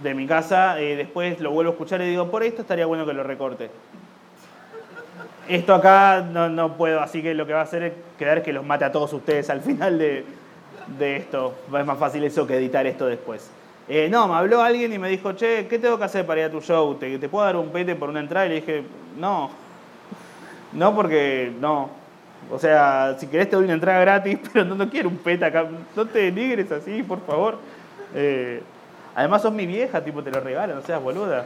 [0.02, 3.06] de mi casa, eh, después lo vuelvo a escuchar y digo, por esto estaría bueno
[3.06, 3.70] que lo recorte.
[5.48, 8.53] Esto acá no, no puedo, así que lo que va a hacer es quedar que
[8.53, 10.24] los mate a todos ustedes al final de,
[10.98, 11.55] de esto.
[11.66, 13.50] Es más fácil eso que editar esto después.
[13.87, 16.46] Eh, no, me habló alguien y me dijo, che, ¿qué tengo que hacer para ir
[16.46, 16.94] a tu show?
[16.94, 18.46] ¿Te, te puedo dar un pete por una entrada?
[18.46, 18.83] Y le dije,
[19.18, 19.50] no.
[20.72, 21.90] No, porque no.
[22.50, 25.44] O sea, si querés te doy una entrada gratis, pero no, no quiero un pete
[25.44, 25.66] acá.
[25.94, 27.59] No te denigres así, por favor.
[28.14, 28.62] Eh,
[29.14, 31.44] además sos mi vieja, tipo, te lo regalo, no seas boluda.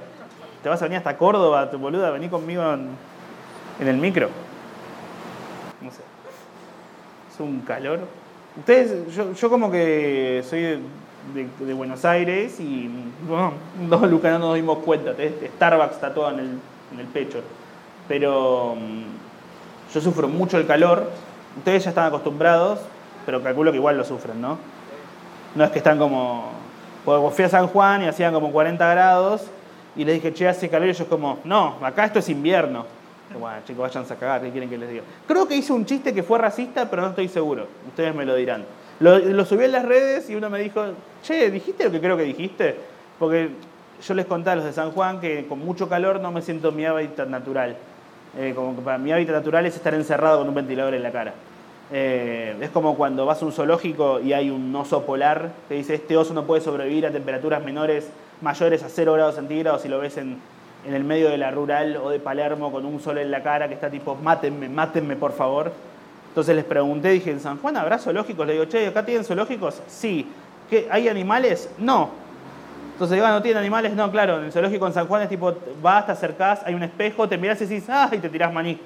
[0.63, 2.91] Te vas a venir hasta Córdoba, tu boluda, vení conmigo en,
[3.81, 4.29] en el micro.
[5.81, 6.01] No sé.
[7.33, 8.01] Es un calor.
[8.59, 10.81] Ustedes, yo, yo como que soy
[11.35, 12.91] de, Buenos Aires y
[13.27, 13.53] bueno,
[13.89, 15.13] no, Luca, no nos dimos cuenta.
[15.57, 16.59] Starbucks tatuado en el,
[16.93, 17.41] en el pecho.
[18.09, 21.11] Pero mm, yo sufro mucho el calor.
[21.57, 22.81] Ustedes ya están acostumbrados,
[23.27, 24.59] pero calculo que igual lo sufren, ¿no?
[25.55, 26.53] No es que están como...
[27.05, 29.47] Porque fui a San Juan y hacían como 40 grados
[29.97, 32.85] y les dije, che, hace calor y ellos como, no, acá esto es invierno.
[33.33, 35.03] Bueno, chicos, váyanse a cagar, ¿qué quieren que les diga?
[35.27, 37.67] Creo que hice un chiste que fue racista, pero no estoy seguro.
[37.87, 38.65] Ustedes me lo dirán.
[39.01, 40.83] Lo, subí en las redes y uno me dijo,
[41.23, 42.75] che, ¿dijiste lo que creo que dijiste?
[43.19, 43.51] Porque
[44.07, 46.71] yo les conté a los de San Juan que con mucho calor no me siento
[46.71, 47.77] en mi hábitat natural.
[48.37, 51.13] Eh, como que para mi hábitat natural es estar encerrado con un ventilador en la
[51.13, 51.35] cara.
[51.93, 55.95] Eh, es como cuando vas a un zoológico y hay un oso polar que dice
[55.95, 58.11] este oso no puede sobrevivir a temperaturas menores,
[58.43, 60.39] mayores a 0 grados centígrados y lo ves en,
[60.87, 63.69] en el medio de la rural o de Palermo con un sol en la cara
[63.69, 65.73] que está tipo, mátenme, mátenme por favor.
[66.29, 68.47] Entonces les pregunté, dije, ¿en San Juan habrá zoológicos?
[68.47, 69.83] Le digo, che, ¿acá tienen zoológicos?
[69.89, 70.27] Sí.
[70.71, 71.71] ¿Qué, ¿Hay animales?
[71.79, 72.11] No.
[72.93, 73.95] Entonces digo, ah, ¿no tienen animales?
[73.95, 76.83] No, claro, en el zoológico en San Juan es tipo, vas, te acercás, hay un
[76.83, 78.09] espejo, te mirás y decís, ¡ah!
[78.13, 78.79] y te tirás maní.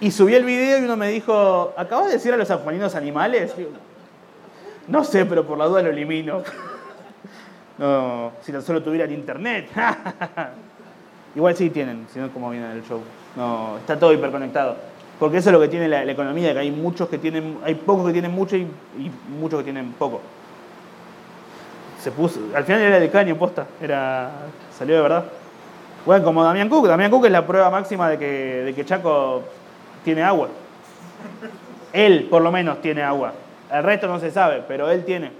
[0.00, 3.54] Y subí el video y uno me dijo, ¿acabas de decir a los sanjuaninos animales?
[4.88, 6.42] No sé, pero por la duda lo elimino.
[7.78, 9.68] No, si tan solo tuvieran internet.
[11.36, 13.00] Igual sí tienen, si no, como viene el show.
[13.36, 14.76] No, está todo hiperconectado.
[15.18, 18.06] Porque eso es lo que tiene la, economía, que hay muchos que tienen, hay pocos
[18.06, 18.62] que tienen mucho y,
[18.98, 20.20] y muchos que tienen poco.
[22.02, 24.30] Se puso, al final era de caño posta, era,
[24.76, 25.24] salió de verdad.
[26.04, 28.26] Bueno, como Damián Cook, Damián Cook es la prueba máxima de que,
[28.66, 29.42] de que Chaco
[30.04, 30.48] tiene agua.
[31.92, 33.32] Él, por lo menos, tiene agua.
[33.72, 35.32] El resto no se sabe, pero él tiene.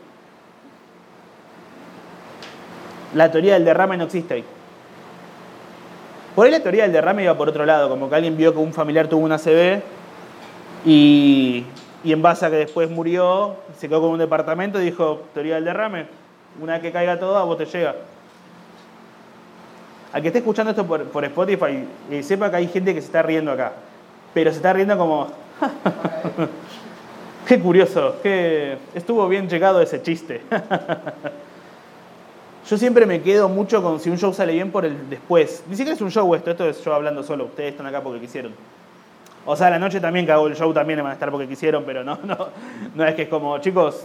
[3.15, 4.45] La teoría del derrame no existe ahí.
[6.35, 8.59] Por ahí la teoría del derrame iba por otro lado, como que alguien vio que
[8.59, 9.81] un familiar tuvo una CB
[10.85, 11.65] y,
[12.05, 15.55] y en base a que después murió, se quedó con un departamento y dijo, teoría
[15.57, 16.07] del derrame,
[16.61, 17.97] una vez que caiga todo, a vos te llega.
[20.13, 23.07] Al que esté escuchando esto por, por Spotify, eh, sepa que hay gente que se
[23.07, 23.73] está riendo acá,
[24.33, 25.29] pero se está riendo como...
[27.49, 28.79] qué curioso, qué...
[28.95, 30.43] estuvo bien llegado ese chiste.
[32.69, 35.63] Yo siempre me quedo mucho con si un show sale bien por el después.
[35.69, 37.45] Ni siquiera es un show esto, esto es yo hablando solo.
[37.45, 38.53] Ustedes están acá porque quisieron.
[39.45, 42.03] O sea, la noche también hago el show también van a estar porque quisieron, pero
[42.03, 42.49] no, no,
[42.93, 44.05] no es que es como, chicos,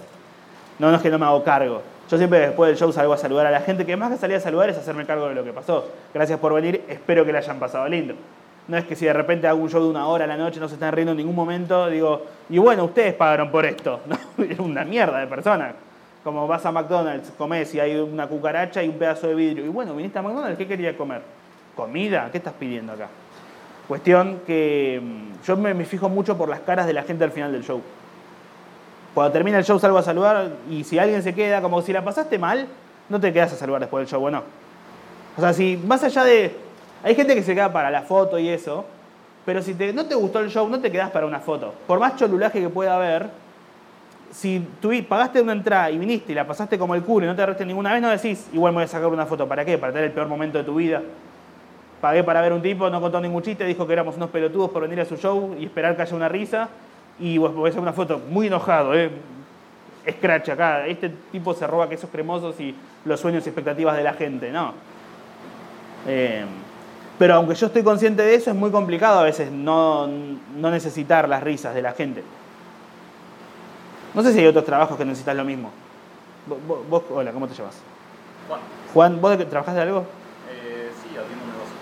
[0.78, 1.82] no, no es que no me hago cargo.
[2.08, 4.36] Yo siempre después del show salgo a saludar a la gente, que más que salir
[4.36, 5.88] a saludar es hacerme cargo de lo que pasó.
[6.14, 8.14] Gracias por venir, espero que le hayan pasado lindo.
[8.68, 10.60] No es que si de repente hago un show de una hora a la noche
[10.60, 14.02] no se están riendo en ningún momento, digo, y bueno, ustedes pagaron por esto.
[14.38, 15.74] No, es una mierda de persona.
[16.24, 19.66] Como vas a McDonald's, comes y hay una cucaracha y un pedazo de vidrio.
[19.66, 21.22] Y bueno, viniste a McDonald's, ¿qué querías comer?
[21.76, 22.30] ¿Comida?
[22.32, 23.08] ¿Qué estás pidiendo acá?
[23.88, 27.32] Cuestión que mm, yo me, me fijo mucho por las caras de la gente al
[27.32, 27.82] final del show.
[29.14, 32.04] Cuando termina el show salgo a saludar y si alguien se queda, como si la
[32.04, 32.68] pasaste mal,
[33.10, 34.44] no te quedas a saludar después del show, bueno.
[35.38, 36.56] O sea, si más allá de...
[37.04, 38.86] Hay gente que se queda para la foto y eso,
[39.44, 41.74] pero si te- no te gustó el show, no te quedas para una foto.
[41.88, 43.28] Por más cholulaje que pueda haber,
[44.32, 47.36] si tú pagaste una entrada y viniste y la pasaste como el culo y no
[47.36, 49.48] te arrestaste ninguna vez, no decís, igual me voy a sacar una foto.
[49.48, 49.78] ¿Para qué?
[49.78, 51.02] Para tener el peor momento de tu vida.
[52.00, 54.82] Pagué para ver un tipo, no contó ningún chiste, dijo que éramos unos pelotudos por
[54.82, 56.70] venir a su show y esperar que haya una risa.
[57.20, 59.12] Y vos a hacer una foto muy enojado, ¿eh?
[60.10, 60.88] Scratch acá.
[60.88, 62.74] Este tipo se roba quesos cremosos y
[63.06, 64.74] los sueños y expectativas de la gente, ¿no?
[66.08, 66.46] Eh,
[67.20, 70.08] pero aunque yo estoy consciente de eso, es muy complicado a veces no
[70.56, 72.24] necesitar las risas de la gente.
[74.14, 75.70] No sé si hay otros trabajos que necesitas lo mismo.
[76.48, 77.76] Vos, vos- vos- hola, ¿cómo te llamas?
[78.48, 78.60] Juan,
[78.94, 80.06] Juan, ¿vos de trabajás de algo?
[80.50, 81.76] eh, sí, atiendo un negocio.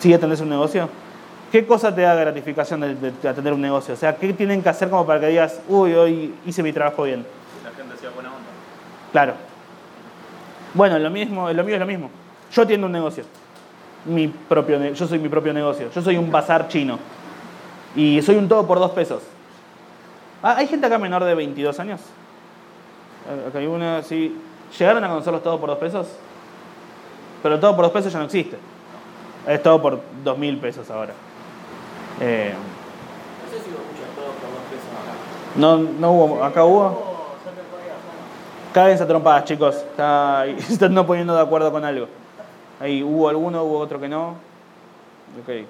[0.00, 0.88] ¿Sí atendés un negocio?
[1.52, 3.94] ¿Qué cosa te da gratificación de, de- de atender un negocio?
[3.94, 7.02] O sea, ¿qué tienen que hacer como para que digas, uy, hoy hice mi trabajo
[7.04, 7.24] bien?
[7.64, 8.42] La gente sea buena onda.
[9.12, 9.34] Claro.
[10.74, 12.10] Bueno, lo mismo, lo mío es lo mismo.
[12.52, 13.24] Yo atiendo un negocio.
[14.04, 15.90] Mi propio, yo soy mi propio negocio.
[15.94, 16.98] Yo soy un bazar chino.
[17.94, 19.22] Y soy un todo por dos pesos.
[20.48, 22.00] Ah, ¿Hay gente acá menor de 22 años?
[23.48, 24.40] Acá hay una, sí.
[24.78, 26.06] ¿Llegaron a conocer los todo por dos pesos?
[27.42, 28.56] Pero todo por dos pesos ya no existe.
[29.48, 31.14] Es todo por dos mil pesos ahora.
[32.20, 32.54] Eh,
[33.44, 35.56] No sé si lo escuchan todos por dos pesos acá.
[35.56, 37.16] no, no hubo, acá hubo.
[38.72, 39.74] Cádense a trompadas, chicos.
[39.74, 42.06] Está, se están no poniendo de acuerdo con algo.
[42.78, 44.36] Ahí hubo alguno, hubo otro que no.
[45.42, 45.66] Ok.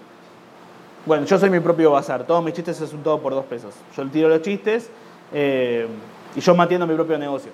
[1.07, 2.25] Bueno, yo soy mi propio bazar.
[2.25, 3.73] Todos mis chistes es un todo por dos pesos.
[3.97, 4.91] Yo tiro los chistes
[5.33, 5.87] eh,
[6.35, 7.53] y yo matiendo mi propio negocio.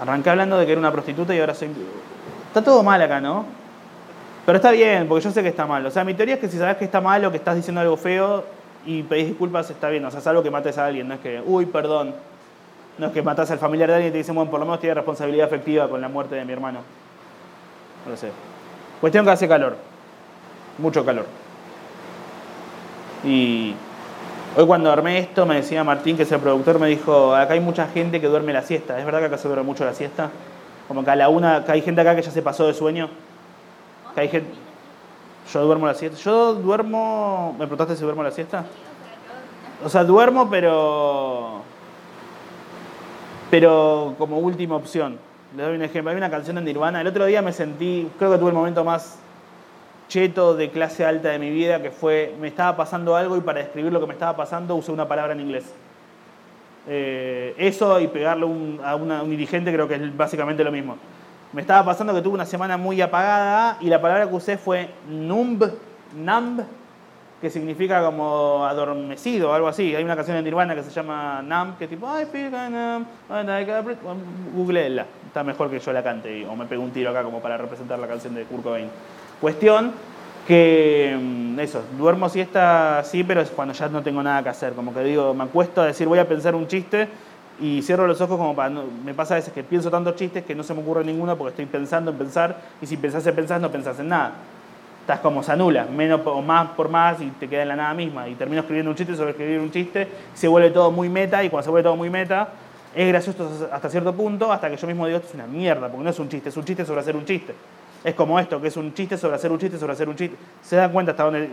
[0.00, 1.68] Arranqué hablando de que era una prostituta y ahora soy...
[2.46, 3.44] Está todo mal acá, ¿no?
[4.46, 5.84] Pero está bien, porque yo sé que está mal.
[5.84, 7.82] O sea, mi teoría es que si sabes que está mal o que estás diciendo
[7.82, 8.44] algo feo
[8.86, 10.06] y pedís disculpas, está bien.
[10.06, 12.14] O sea, salvo que mates a alguien, no es que, uy, perdón.
[12.96, 14.80] No es que matas al familiar de alguien y te dicen, bueno, por lo menos
[14.80, 16.80] tiene responsabilidad afectiva con la muerte de mi hermano.
[18.06, 18.32] No lo sé.
[19.00, 19.87] Cuestión que hace calor.
[20.78, 21.26] Mucho calor.
[23.24, 23.74] Y
[24.56, 27.60] hoy cuando armé esto me decía Martín, que es el productor, me dijo, acá hay
[27.60, 28.98] mucha gente que duerme la siesta.
[28.98, 30.30] ¿Es verdad que acá se duerme mucho la siesta?
[30.86, 33.10] Como que a la una, que hay gente acá que ya se pasó de sueño.
[34.14, 34.50] Que hay gente...
[35.52, 36.18] Yo duermo la siesta.
[36.18, 37.52] Yo duermo...
[37.58, 38.64] ¿Me preguntaste si duermo la siesta?
[39.84, 41.62] O sea, duermo, pero...
[43.50, 45.18] Pero como última opción.
[45.56, 46.10] Les doy un ejemplo.
[46.10, 47.00] Hay una canción de Nirvana.
[47.00, 48.08] El otro día me sentí...
[48.18, 49.18] Creo que tuve el momento más
[50.08, 52.34] cheto de clase alta de mi vida, que fue...
[52.40, 55.34] Me estaba pasando algo y para describir lo que me estaba pasando usé una palabra
[55.34, 55.72] en inglés.
[56.88, 58.46] Eh, eso y pegarle
[58.82, 60.96] a un dirigente creo que es básicamente lo mismo.
[61.52, 64.90] Me estaba pasando que tuve una semana muy apagada y la palabra que usé fue
[65.08, 65.64] numb,
[66.16, 66.62] numb,
[67.40, 69.94] que significa como adormecido o algo así.
[69.94, 73.48] Hay una canción de Nirvana que se llama Numb, que tipo, I feel numb, and
[73.48, 74.02] I got breath".
[74.02, 74.20] Bueno,
[74.54, 77.56] Googleela, está mejor que yo la cante o me pego un tiro acá como para
[77.56, 78.90] representar la canción de Kurt Cobain.
[79.40, 79.92] Cuestión
[80.46, 84.72] Que mm, eso, duermo siesta sí, pero es cuando ya no tengo nada que hacer.
[84.72, 87.06] Como que digo, me acuesto a decir voy a pensar un chiste
[87.60, 88.70] y cierro los ojos como para...
[88.70, 91.36] no- me pasa a veces que pienso tantos chistes que no se me ocurre ninguno
[91.36, 94.32] porque estoy pensando en pensar y si pensás en pensar no pensás en nada.
[95.02, 97.94] Estás como se anula, menos o más por más y te queda en la nada
[97.94, 98.28] misma.
[98.28, 101.50] Y termino escribiendo un chiste sobre escribir un chiste, se vuelve todo muy meta y
[101.50, 102.48] cuando se vuelve todo muy meta
[102.94, 106.04] es gracioso hasta cierto punto hasta que yo mismo digo esto es una mierda, porque
[106.04, 107.54] no es un chiste, es un chiste sobre hacer un chiste.
[108.04, 110.36] Es como esto, que es un chiste sobre hacer un chiste sobre hacer un chiste.
[110.62, 111.50] Se dan cuenta hasta dónde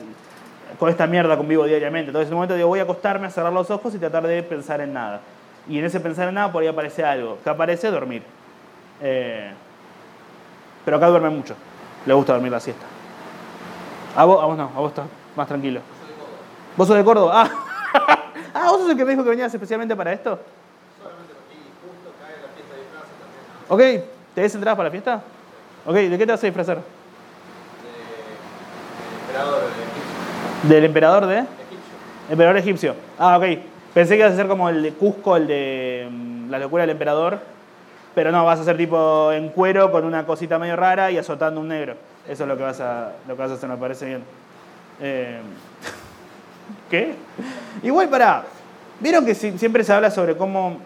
[0.79, 2.10] con esta mierda convivo diariamente.
[2.10, 4.43] Entonces en un momento digo voy a acostarme a cerrar los ojos y tratar de
[4.43, 5.21] pensar en nada.
[5.67, 7.39] Y en ese pensar en nada por ahí aparece algo.
[7.43, 7.89] ¿Qué aparece?
[7.89, 8.23] Dormir.
[9.01, 9.51] Eh,
[10.84, 11.55] pero acá duerme mucho.
[12.05, 12.86] Le gusta dormir la siesta.
[14.15, 15.81] A vos, a vos no, a vos estás más tranquilo.
[16.77, 17.43] ¿Vos sos de Córdoba?
[17.43, 17.49] Ah.
[18.53, 20.39] ah, vos sos el que me dijo que venías especialmente para esto.
[23.67, 25.21] Ok, ¿te des entradas para la fiesta?
[25.86, 26.80] Ok, ¿de qué te vas a disfrazar?
[29.28, 30.69] emperador egipcio.
[30.69, 31.36] ¿Del emperador de?
[31.39, 31.78] egipcio.
[32.30, 32.95] Emperador egipcio.
[33.19, 33.43] Ah, ok.
[33.93, 36.89] Pensé que ibas a ser como el de Cusco, el de mm, La locura del
[36.91, 37.39] emperador.
[38.13, 41.60] Pero no, vas a ser tipo en cuero con una cosita medio rara y azotando
[41.60, 41.95] un negro.
[42.28, 44.24] Eso es lo que vas a, lo que vas a hacer, me parece bien.
[45.02, 45.39] Eh,
[46.89, 47.13] ¿Qué?
[47.84, 48.43] Igual para.
[49.02, 50.78] ¿Vieron que si- siempre se habla sobre cómo,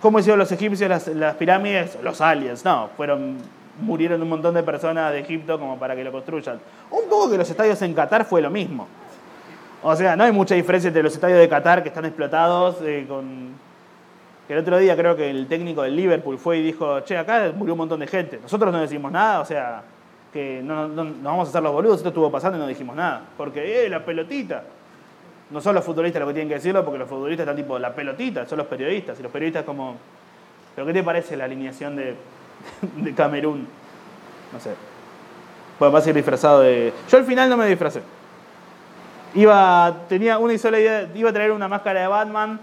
[0.00, 1.98] cómo hicieron los egipcios las, las pirámides?
[2.02, 3.36] Los aliens, no, fueron.
[3.80, 6.60] Murieron un montón de personas de Egipto como para que lo construyan.
[6.90, 8.86] Un poco que los estadios en Qatar fue lo mismo.
[9.82, 13.06] O sea, no hay mucha diferencia entre los estadios de Qatar que están explotados eh,
[14.50, 17.74] el otro día creo que el técnico del Liverpool fue y dijo, che, acá murió
[17.74, 18.40] un montón de gente.
[18.42, 19.84] Nosotros no decimos nada, o sea,
[20.32, 22.96] que no, no, no vamos a hacer los boludos, esto estuvo pasando y no dijimos
[22.96, 23.22] nada.
[23.36, 24.64] Porque, eh, la pelotita.
[25.50, 27.94] No son los futbolistas los que tienen que decirlo, porque los futbolistas están tipo, la
[27.94, 29.20] pelotita, son los periodistas.
[29.20, 29.96] Y los periodistas como,
[30.74, 32.16] ¿pero qué te parece la alineación de,
[32.96, 33.66] de Camerún?
[34.52, 34.74] No sé.
[35.78, 36.92] Bueno, vas a ir disfrazado de...
[37.08, 38.02] Yo al final no me disfracé.
[39.34, 42.60] Iba, tenía una y sola idea, iba a traer una máscara de Batman,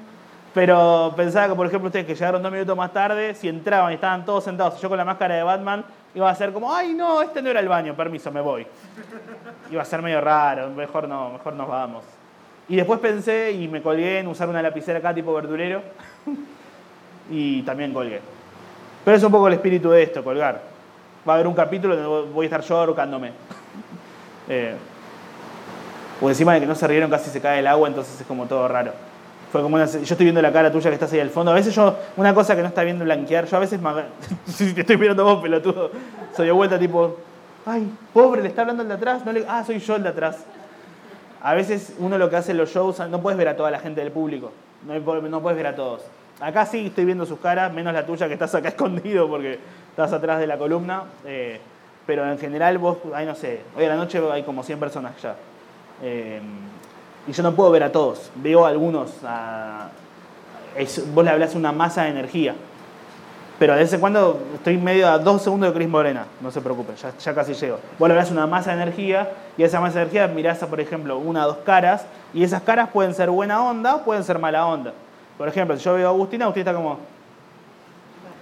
[0.54, 3.96] pero pensaba que, por ejemplo, ustedes que llegaron dos minutos más tarde, si entraban y
[3.96, 7.22] estaban todos sentados, yo con la máscara de Batman, iba a ser como, ay, no,
[7.22, 8.68] este no era el baño, permiso, me voy.
[9.72, 12.04] Iba a ser medio raro, mejor no, mejor nos vamos.
[12.70, 15.82] Y después pensé y me colgué en usar una lapicera acá tipo verdurero
[17.32, 18.37] y también colgué.
[19.08, 20.60] Pero es un poco el espíritu de esto, colgar.
[21.26, 23.32] Va a haber un capítulo donde voy a estar yo ahorcándome.
[24.50, 24.76] Eh,
[26.20, 28.48] o encima de que no se rieron casi se cae el agua, entonces es como
[28.48, 28.92] todo raro.
[29.50, 31.52] Fue como una, yo estoy viendo la cara tuya que estás ahí al fondo.
[31.52, 33.80] A veces yo, una cosa que no está viendo blanquear, yo a veces
[34.46, 35.90] si te estoy mirando vos, pelotudo,
[36.36, 37.16] soy de vuelta tipo,
[37.66, 40.40] ay, pobre, le está hablando el de atrás, ah, soy yo el de atrás.
[41.42, 43.80] A veces uno lo que hace en los shows, no puedes ver a toda la
[43.80, 44.52] gente del público,
[44.86, 46.02] no, no puedes ver a todos.
[46.40, 50.14] Acá sí estoy viendo sus caras, menos la tuya que estás acá escondido porque estás
[50.14, 51.04] atrás de la columna.
[51.26, 51.60] eh,
[52.06, 55.22] pero en general vos, ay no sé, hoy a la noche hay como 100 personas
[55.22, 55.36] ya.
[56.02, 56.40] Eh,
[57.28, 59.12] y yo no puedo ver a todos, veo a algunos.
[61.14, 62.56] vos le hablas una masa de energía.
[63.60, 66.62] Pero de vez en cuando estoy medio a dos segundos de Cris Morena, no se
[66.62, 67.80] preocupen, ya, casi llego.
[67.98, 71.18] Vos le hablas una masa de energía y esa masa de energía mirás por ejemplo,
[71.18, 74.66] una o dos caras y esas caras pueden ser buena onda o pueden ser mala
[74.66, 74.94] onda.
[75.38, 76.98] Por ejemplo, si yo veo a Agustín, Agustín está como.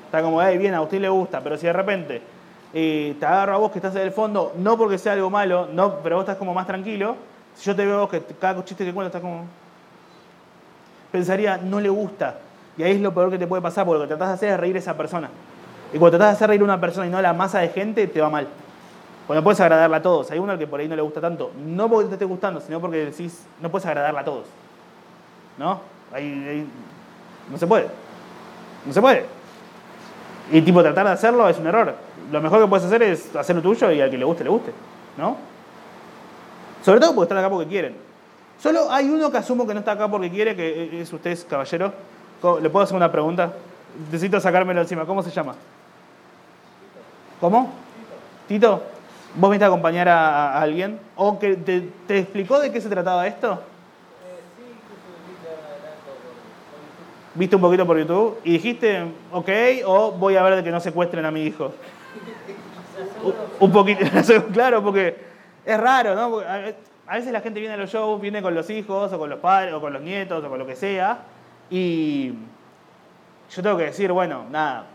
[0.06, 2.22] Está como, hey, bien, a Agustín le gusta, pero si de repente
[2.72, 6.00] te agarro a vos que estás en el fondo, no porque sea algo malo, no,
[6.00, 7.16] pero vos estás como más tranquilo,
[7.56, 9.46] si yo te veo a vos que cada chiste que cuento estás como.
[11.12, 12.40] Pensaría, no le gusta.
[12.78, 14.50] Y ahí es lo peor que te puede pasar, porque lo que tratás de hacer
[14.50, 15.30] es reír a esa persona.
[15.94, 17.70] Y cuando tratás de hacer reír a una persona y no a la masa de
[17.70, 18.48] gente, te va mal.
[19.30, 20.30] No puedes agradarla a todos.
[20.32, 21.52] Hay uno al que por ahí no le gusta tanto.
[21.66, 24.48] No porque te esté gustando, sino porque decís, no puedes agradarla a todos.
[25.58, 25.80] ¿No?
[26.16, 26.66] Ahí,
[27.52, 27.88] no se puede.
[28.86, 29.26] No se puede.
[30.52, 31.94] Y tipo, tratar de hacerlo es un error.
[32.32, 34.50] Lo mejor que puedes hacer es hacer lo tuyo y al que le guste, le
[34.50, 34.72] guste.
[35.18, 35.36] ¿No?
[36.84, 37.96] Sobre todo porque están acá porque quieren.
[38.62, 41.92] Solo hay uno que asumo que no está acá porque quiere, que es usted, caballero.
[42.42, 43.52] ¿Cómo- ¿Le puedo hacer una pregunta?
[44.06, 45.06] Necesito sacármelo encima.
[45.06, 45.56] ¿Cómo se llama?
[47.42, 47.72] ¿Cómo?
[48.48, 48.82] Tito.
[49.36, 51.00] ¿Vos viniste a acompañar a, a alguien?
[51.18, 53.62] ¿O que te, te explicó de qué se trataba esto?
[57.36, 58.38] ¿Viste un poquito por YouTube?
[58.44, 59.50] Y dijiste, ok,
[59.86, 61.74] o voy a ver de que no secuestren a mi hijo.
[63.60, 64.06] Un- poquito,
[64.54, 65.18] claro, porque
[65.66, 66.40] es raro, ¿no?
[66.40, 66.76] A ve-
[67.08, 69.40] a veces la gente viene a los shows, viene con los hijos, o con los
[69.40, 71.20] padres, o con los nietos, o con lo que sea,
[71.70, 72.30] y
[73.52, 74.86] yo tengo que decir, bueno, nada,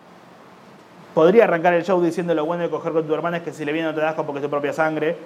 [1.14, 3.64] podría arrancar el show diciendo lo bueno de coger con tu hermana es que si
[3.64, 5.16] le viene no te das con porque es tu propia sangre,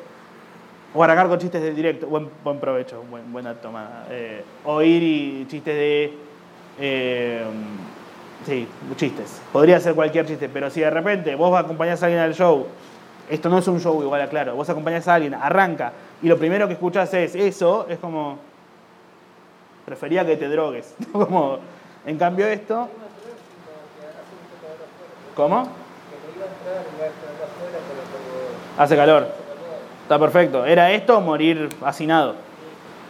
[0.93, 5.03] o arrancar con chistes de directo, buen, buen provecho, buen- buena tomada, eh, o ir
[5.03, 6.13] y chistes de...
[6.79, 7.43] eh,
[8.47, 9.41] Sí, chistes.
[9.53, 12.67] Podría ser cualquier chiste, pero si de repente vos acompañás a alguien al show,
[13.31, 16.67] esto no es un show igual, aclaro, vos acompañás a alguien, arranca y lo primero
[16.67, 18.39] que escuchas es eso, es como,
[19.87, 20.95] prefería que te drogues.
[21.13, 21.59] como,
[22.05, 22.89] en cambio esto...
[25.35, 25.67] ¿Cómo?
[28.79, 29.27] Hace calor.
[30.03, 30.65] Está perfecto.
[30.65, 32.37] Era esto morir hacinado.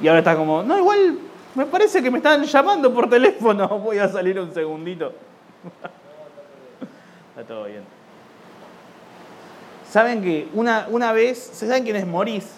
[0.01, 1.19] Y ahora está como, no, igual
[1.55, 3.69] me parece que me están llamando por teléfono.
[3.79, 5.13] Voy a salir un segundito.
[7.31, 7.83] está todo bien.
[9.91, 12.57] ¿Saben que una, una vez, ¿saben quién es Morris?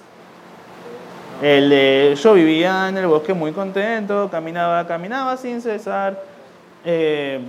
[1.43, 6.23] El de yo vivía en el bosque muy contento, caminaba, caminaba sin cesar.
[6.83, 7.41] Eh,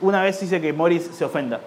[0.00, 1.60] una vez hice que Morris se ofenda.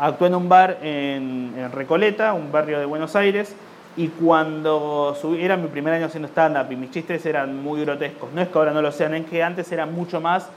[0.00, 3.54] Actué en un bar en, en Recoleta, un barrio de Buenos Aires,
[3.98, 8.32] y cuando subí, era mi primer año haciendo stand-up y mis chistes eran muy grotescos.
[8.32, 10.48] No es que ahora no lo sean, es que antes eran mucho más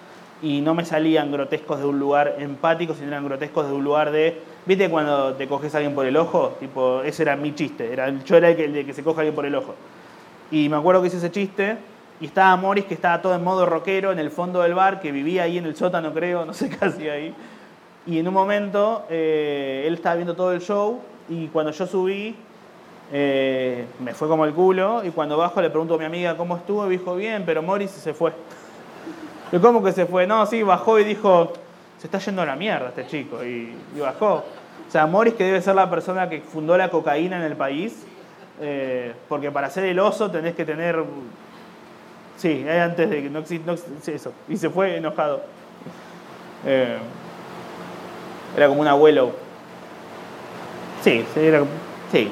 [0.43, 4.11] y no me salían grotescos de un lugar empático, sino eran grotescos de un lugar
[4.11, 4.39] de.
[4.67, 6.55] ¿Viste cuando te coges a alguien por el ojo?
[6.59, 7.91] Tipo, ese era mi chiste.
[7.91, 9.73] Era, yo era el que, el de que se coge a alguien por el ojo.
[10.51, 11.77] Y me acuerdo que hice ese chiste
[12.19, 15.11] y estaba Morris, que estaba todo en modo rockero en el fondo del bar, que
[15.11, 17.33] vivía ahí en el sótano, creo, no sé hacía ahí.
[18.05, 22.35] Y en un momento eh, él estaba viendo todo el show y cuando yo subí,
[23.11, 25.03] eh, me fue como el culo.
[25.03, 27.91] Y cuando bajo le pregunto a mi amiga cómo estuvo y dijo bien, pero Morris
[27.91, 28.31] se fue.
[29.51, 30.25] ¿Y cómo que se fue?
[30.25, 31.53] No, sí, bajó y dijo,
[31.99, 33.43] se está yendo a la mierda este chico.
[33.43, 34.43] Y, bajó.
[34.87, 38.05] O sea, Morris, que debe ser la persona que fundó la cocaína en el país,
[38.59, 41.03] eh, porque para ser el oso tenés que tener.
[42.37, 44.15] Sí, antes de que no existe.
[44.15, 44.33] eso.
[44.49, 45.41] Y se fue enojado.
[46.65, 46.97] Eh,
[48.55, 49.31] era como un abuelo.
[51.01, 51.63] Sí, era,
[52.11, 52.31] sí.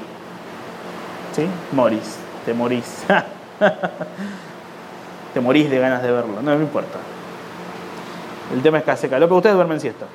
[1.33, 1.45] ¿Sí?
[1.71, 3.05] Morís, te morís.
[5.33, 6.97] te morís de ganas de verlo, no me importa.
[8.53, 10.05] El tema es que hace calor, pero ustedes duermen siesta.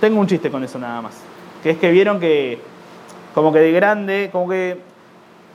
[0.00, 1.14] Tengo un chiste con eso nada más.
[1.62, 2.60] Que es que vieron que,
[3.34, 4.80] como que de grande, como que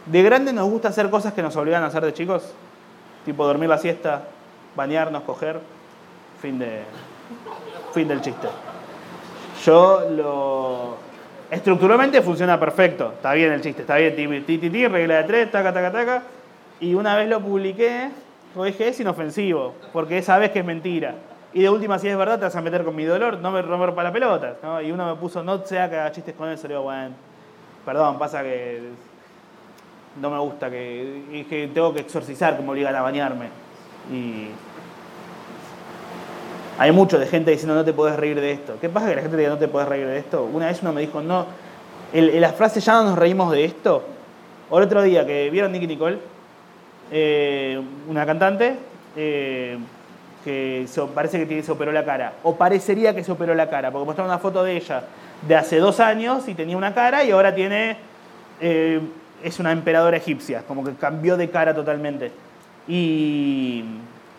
[0.06, 2.54] de grande nos gusta hacer cosas que nos obligan a hacer de chicos.
[3.26, 4.24] Tipo dormir la siesta,
[4.76, 5.60] bañarnos, coger.
[6.42, 6.84] Fin de.
[7.94, 8.48] Fin del chiste.
[9.66, 11.09] Yo lo.
[11.52, 13.14] Estructuralmente funciona perfecto.
[13.16, 14.16] Está bien el chiste, está bien.
[14.46, 16.24] Ti, ti, ti, regla de tres, taca, taca, taca.
[16.80, 18.10] Y una vez lo publiqué,
[18.56, 21.16] lo dije, es inofensivo, porque sabes que es mentira.
[21.52, 23.62] Y de última, si es verdad, te vas a meter con mi dolor, no me
[23.64, 24.58] romper para la pelota.
[24.62, 24.80] ¿no?
[24.82, 26.68] Y uno me puso, no sea que haga chistes con eso.
[26.68, 27.16] Le digo, bueno,
[27.84, 28.82] perdón, pasa que
[30.22, 33.48] no me gusta, que, que tengo que exorcizar, que me obligan a bañarme.
[34.12, 34.50] Y
[36.80, 38.78] hay mucho de gente diciendo no te puedes reír de esto.
[38.80, 40.46] ¿Qué pasa que la gente diga no te puedes reír de esto?
[40.46, 41.46] Una vez uno me dijo, no,
[42.14, 44.06] en la frase ya no nos reímos de esto.
[44.70, 46.20] O el otro día que vieron Nicky Nicole,
[47.12, 48.78] eh, una cantante
[49.18, 49.78] eh,
[50.46, 52.36] que parece que se operó la cara.
[52.44, 55.04] O parecería que se operó la cara, porque mostraron una foto de ella
[55.46, 57.98] de hace dos años y tenía una cara y ahora tiene...
[58.62, 59.02] Eh,
[59.44, 62.32] es una emperadora egipcia, como que cambió de cara totalmente.
[62.88, 63.84] Y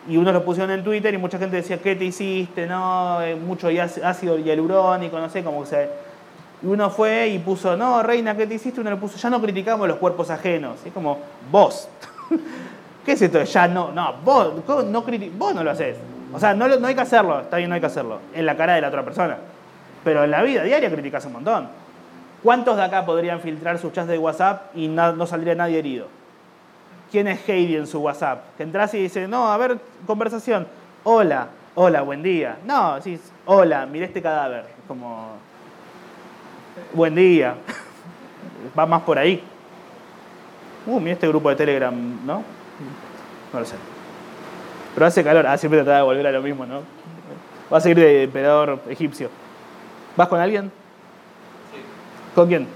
[0.07, 2.65] y uno lo pusieron en Twitter y mucha gente decía, ¿qué te hiciste?
[2.65, 3.69] No, eh, mucho
[4.03, 5.89] ácido hialurónico, no sé, cómo se...
[6.63, 8.81] Y uno fue y puso, no, reina, ¿qué te hiciste?
[8.81, 10.77] Uno le puso, ya no criticamos los cuerpos ajenos.
[10.85, 11.17] Es como,
[11.51, 11.89] vos.
[13.05, 13.43] ¿Qué es esto?
[13.43, 15.97] Ya no, no, vos no, vos no lo haces.
[16.33, 18.55] O sea, no, no hay que hacerlo, está bien, no hay que hacerlo, en la
[18.55, 19.37] cara de la otra persona.
[20.03, 21.67] Pero en la vida diaria criticas un montón.
[22.43, 26.07] ¿Cuántos de acá podrían filtrar sus chats de WhatsApp y no, no saldría nadie herido?
[27.11, 28.55] Quién es Heidi en su WhatsApp.
[28.57, 30.65] Que entras y dice, no, a ver, conversación.
[31.03, 32.57] Hola, hola, buen día.
[32.65, 34.65] No, decís, hola, mire este cadáver.
[34.87, 35.33] Como,
[36.93, 37.55] buen día.
[38.77, 39.43] Va más por ahí.
[40.85, 41.93] Uh, mira este grupo de Telegram,
[42.25, 42.43] ¿no?
[43.53, 43.75] No lo sé.
[44.93, 45.45] Pero hace calor.
[45.45, 46.81] Ah, siempre trata de volver a lo mismo, ¿no?
[47.71, 49.29] Va a seguir de emperador egipcio.
[50.15, 50.71] ¿Vas con alguien?
[51.71, 51.81] Sí.
[52.35, 52.65] ¿Con quién?
[52.65, 52.71] Con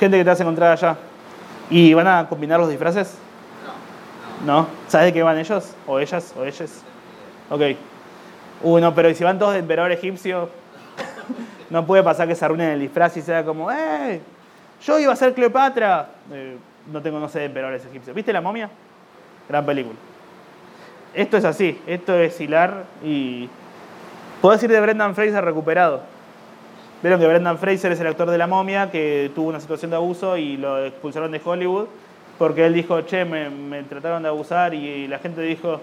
[0.00, 0.96] gente que te vas a encontrar allá.
[1.70, 3.16] ¿Y van a combinar los disfraces?
[4.44, 4.60] No.
[4.62, 4.68] ¿No?
[4.88, 5.74] ¿Sabes de qué van ellos?
[5.86, 6.32] ¿O ellas?
[6.38, 6.82] ¿O ellas?
[7.50, 7.62] Ok.
[8.62, 10.48] Uno, pero si van todos de emperador egipcio?
[11.70, 14.20] no puede pasar que se arruinen el disfraz y sea como, ¡eh!
[14.82, 16.08] Yo iba a ser Cleopatra.
[16.32, 16.56] Eh,
[16.92, 18.14] no tengo, no sé, de emperadores egipcios.
[18.14, 18.70] ¿Viste la momia?
[19.48, 19.96] Gran película.
[21.14, 21.80] Esto es así.
[21.86, 23.48] Esto es hilar y.
[24.40, 26.02] Puedo decir de Brendan Fraser recuperado.
[27.02, 29.96] Vieron que Brendan Fraser es el actor de La momia que tuvo una situación de
[29.96, 31.86] abuso y lo expulsaron de Hollywood
[32.38, 35.80] porque él dijo, che, me, trataron de abusar y la gente dijo,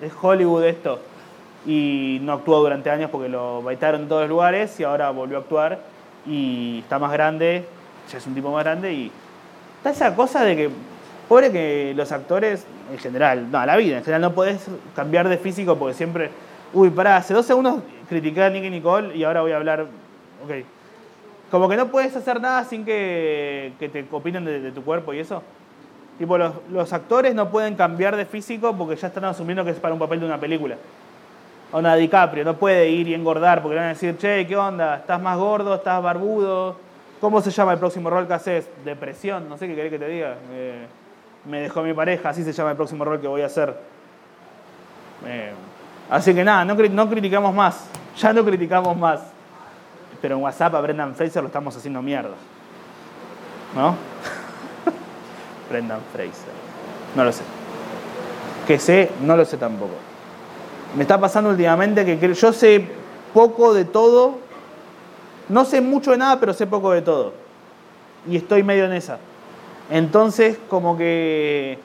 [0.00, 0.98] es Hollywood esto.
[1.66, 5.36] Y no actuó durante años porque lo baitaron en todos los lugares y ahora volvió
[5.36, 5.80] a actuar
[6.26, 7.66] y está más grande,
[8.10, 9.10] ya es un tipo más grande y
[9.76, 10.70] está esa cosa de que,
[11.28, 14.66] pobre que los actores en general, no, la vida en general no podés
[14.96, 16.30] cambiar de físico porque siempre,
[16.72, 19.86] uy, pará, hace dos segundos critiqué a Nicky Nicole y ahora voy a hablar
[20.44, 20.50] Ok.
[21.50, 25.42] Como que no puedes hacer nada sin que, te opinen de, tu cuerpo y eso.
[26.18, 29.78] Tipo, los, los actores no pueden cambiar de físico porque ya están asumiendo que es
[29.78, 30.76] para un papel de una película.
[31.72, 34.56] O una DiCaprio, no puede ir y engordar porque le van a decir, che, ¿qué
[34.56, 34.96] onda?
[34.96, 35.74] ¿Estás más gordo?
[35.74, 36.76] ¿Estás barbudo?
[37.20, 38.68] ¿Cómo se llama el próximo rol que haces?
[38.84, 40.36] Depresión, no sé qué querés que te diga.
[40.52, 40.86] Eh,
[41.46, 43.74] me dejó mi pareja, así se llama el próximo rol que voy a hacer.
[45.26, 45.52] Eh,
[46.10, 47.88] así que nada, no criticamos más.
[48.18, 49.33] Ya no criticamos más.
[50.24, 52.32] Pero en WhatsApp a Brendan Fraser lo estamos haciendo mierda.
[53.76, 53.94] ¿No?
[55.68, 56.48] Brendan Fraser.
[57.14, 57.42] No lo sé.
[58.66, 59.92] Que sé, no lo sé tampoco.
[60.96, 62.88] Me está pasando últimamente que yo sé
[63.34, 64.38] poco de todo.
[65.50, 67.34] No sé mucho de nada, pero sé poco de todo.
[68.26, 69.18] Y estoy medio en esa.
[69.90, 71.78] Entonces, como que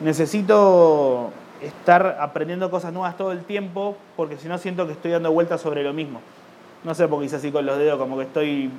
[0.00, 5.30] necesito estar aprendiendo cosas nuevas todo el tiempo, porque si no siento que estoy dando
[5.30, 6.22] vueltas sobre lo mismo.
[6.84, 8.70] No sé por qué hice así con los dedos, como que estoy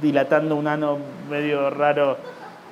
[0.00, 0.98] dilatando un ano
[1.30, 2.16] medio raro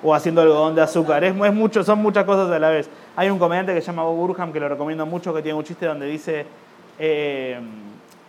[0.03, 1.23] o haciendo algodón de azúcar.
[1.23, 2.89] Es, mucho, son muchas cosas a la vez.
[3.15, 5.65] Hay un comediante que se llama Bob Burham, que lo recomiendo mucho, que tiene un
[5.65, 6.47] chiste donde dice,
[6.99, 7.61] eh,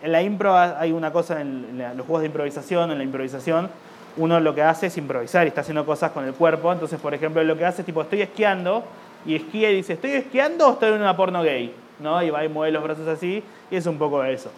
[0.01, 3.69] en la impro hay una cosa, en los juegos de improvisación, en la improvisación,
[4.17, 6.71] uno lo que hace es improvisar y está haciendo cosas con el cuerpo.
[6.71, 8.83] Entonces, por ejemplo, lo que hace es tipo, estoy esquiando
[9.25, 11.73] y esquía y dice, ¿estoy esquiando o estoy en una porno gay?
[11.99, 12.21] ¿No?
[12.21, 13.41] Y va y mueve los brazos así
[13.71, 14.51] y es un poco eso.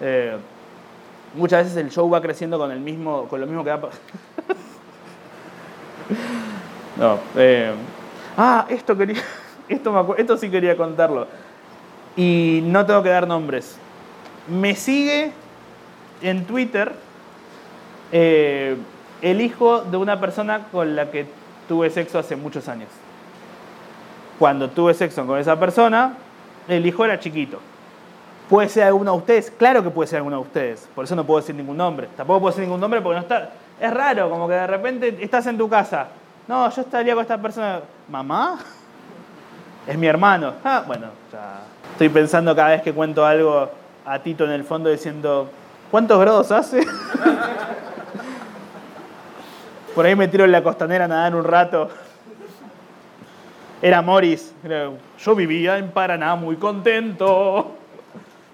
[0.00, 0.36] Eh,
[1.34, 3.80] muchas veces el show va creciendo con el mismo, con lo mismo que va.
[6.96, 7.18] no.
[7.36, 7.72] eh,
[8.36, 9.22] ah, esto quería,
[9.68, 11.26] esto, esto sí quería contarlo.
[12.16, 13.76] Y no tengo que dar nombres.
[14.48, 15.32] Me sigue
[16.22, 16.92] en Twitter
[18.12, 18.76] eh,
[19.22, 21.26] el hijo de una persona con la que
[21.66, 22.88] tuve sexo hace muchos años.
[24.38, 26.14] Cuando tuve sexo con esa persona,
[26.68, 27.60] el hijo era chiquito.
[28.48, 29.50] ¿Puede ser alguno de ustedes?
[29.50, 30.88] Claro que puede ser alguno de ustedes.
[30.94, 32.08] Por eso no puedo decir ningún nombre.
[32.16, 33.50] Tampoco puedo decir ningún nombre porque no está.
[33.80, 36.08] Es raro, como que de repente estás en tu casa.
[36.46, 37.80] No, yo estaría con esta persona.
[38.08, 38.58] ¿Mamá?
[39.86, 40.54] Es mi hermano.
[40.62, 41.60] Ah, bueno, ya.
[41.92, 43.70] Estoy pensando cada vez que cuento algo
[44.04, 45.48] a Tito en el fondo diciendo,
[45.90, 46.86] ¿cuántos grados hace?
[49.94, 51.88] Por ahí me tiro en la costanera a nadar un rato.
[53.80, 54.52] Era Morris.
[55.18, 57.74] Yo vivía en Paraná muy contento.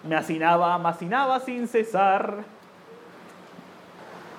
[0.04, 2.38] Me hacinaba, me hacinaba sin cesar.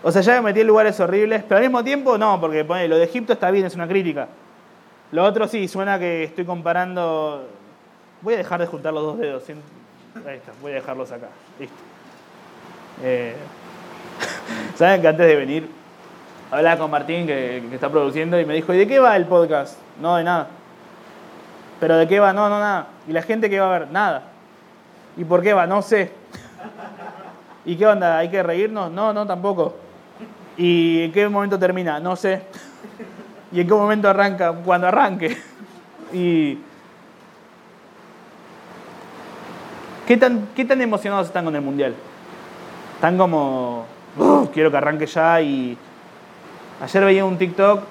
[0.03, 2.87] O sea, ya me metí en lugares horribles, pero al mismo tiempo no, porque ponele,
[2.87, 4.27] lo de Egipto está bien, es una crítica.
[5.11, 7.47] Lo otro sí, suena que estoy comparando.
[8.21, 9.43] Voy a dejar de juntar los dos dedos.
[9.47, 11.27] Ahí está, voy a dejarlos acá.
[11.59, 11.75] Listo.
[13.03, 13.35] Eh,
[14.75, 15.81] Saben que antes de venir
[16.51, 19.25] hablaba con Martín que, que está produciendo y me dijo, ¿y de qué va el
[19.25, 19.77] podcast?
[19.99, 20.47] No, de nada.
[21.79, 22.33] ¿Pero de qué va?
[22.33, 22.87] No, no, nada.
[23.07, 23.91] ¿Y la gente qué va a ver?
[23.91, 24.23] Nada.
[25.17, 25.67] ¿Y por qué va?
[25.67, 26.11] No sé.
[27.65, 28.17] ¿Y qué onda?
[28.17, 28.91] ¿Hay que reírnos?
[28.91, 29.75] No, no, tampoco.
[30.57, 31.99] ¿Y en qué momento termina?
[31.99, 32.41] No sé.
[33.51, 34.53] ¿Y en qué momento arranca?
[34.53, 35.37] Cuando arranque.
[36.13, 36.57] ¿Y
[40.07, 41.93] qué tan, qué tan emocionados están con el Mundial?
[42.95, 43.85] Están como,
[44.17, 45.77] "Uf, quiero que arranque ya y...
[46.81, 47.81] Ayer veía un TikTok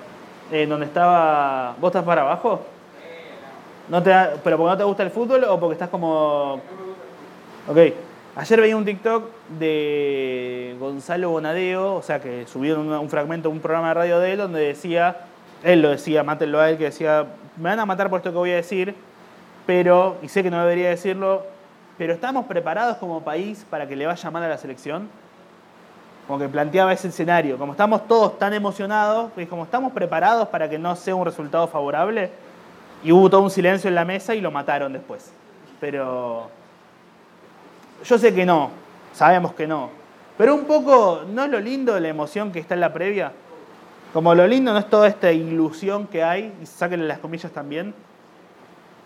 [0.51, 1.75] en donde estaba...
[1.81, 2.63] ¿Vos estás para abajo?
[3.89, 6.61] ¿No te da- ¿Pero porque no te gusta el fútbol o porque estás como...
[7.71, 7.79] Ok.
[8.35, 13.61] Ayer veía un TikTok de Gonzalo Bonadeo, o sea, que subieron un fragmento de un
[13.61, 15.19] programa de radio de él donde decía,
[15.63, 18.39] él lo decía, mátenlo a él, que decía, me van a matar por esto que
[18.39, 18.97] voy a decir,
[19.67, 21.47] pero, y sé que no debería decirlo,
[21.97, 25.09] pero ¿estamos preparados como país para que le vaya mal a la selección?
[26.27, 30.69] Como que planteaba ese escenario, como estamos todos tan emocionados, pues como estamos preparados para
[30.69, 32.31] que no sea un resultado favorable,
[33.05, 35.33] y hubo todo un silencio en la mesa y lo mataron después.
[35.79, 36.51] Pero
[38.05, 38.71] yo sé que no,
[39.13, 39.91] sabemos que no.
[40.39, 43.33] Pero un poco, ¿no es lo lindo de la emoción que está en la previa?
[44.13, 47.95] Como lo lindo no es toda esta ilusión que hay, y sáquenle las comillas también.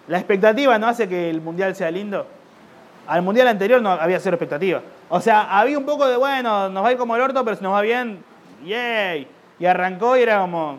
[0.06, 2.26] La expectativa no hace que el mundial sea lindo.
[3.06, 4.80] Al mundial anterior no había cero expectativa.
[5.08, 7.56] O sea, había un poco de, bueno, nos va a ir como el orto, pero
[7.56, 8.22] si nos va bien,
[8.64, 9.26] yay.
[9.58, 10.78] Y arrancó y era como,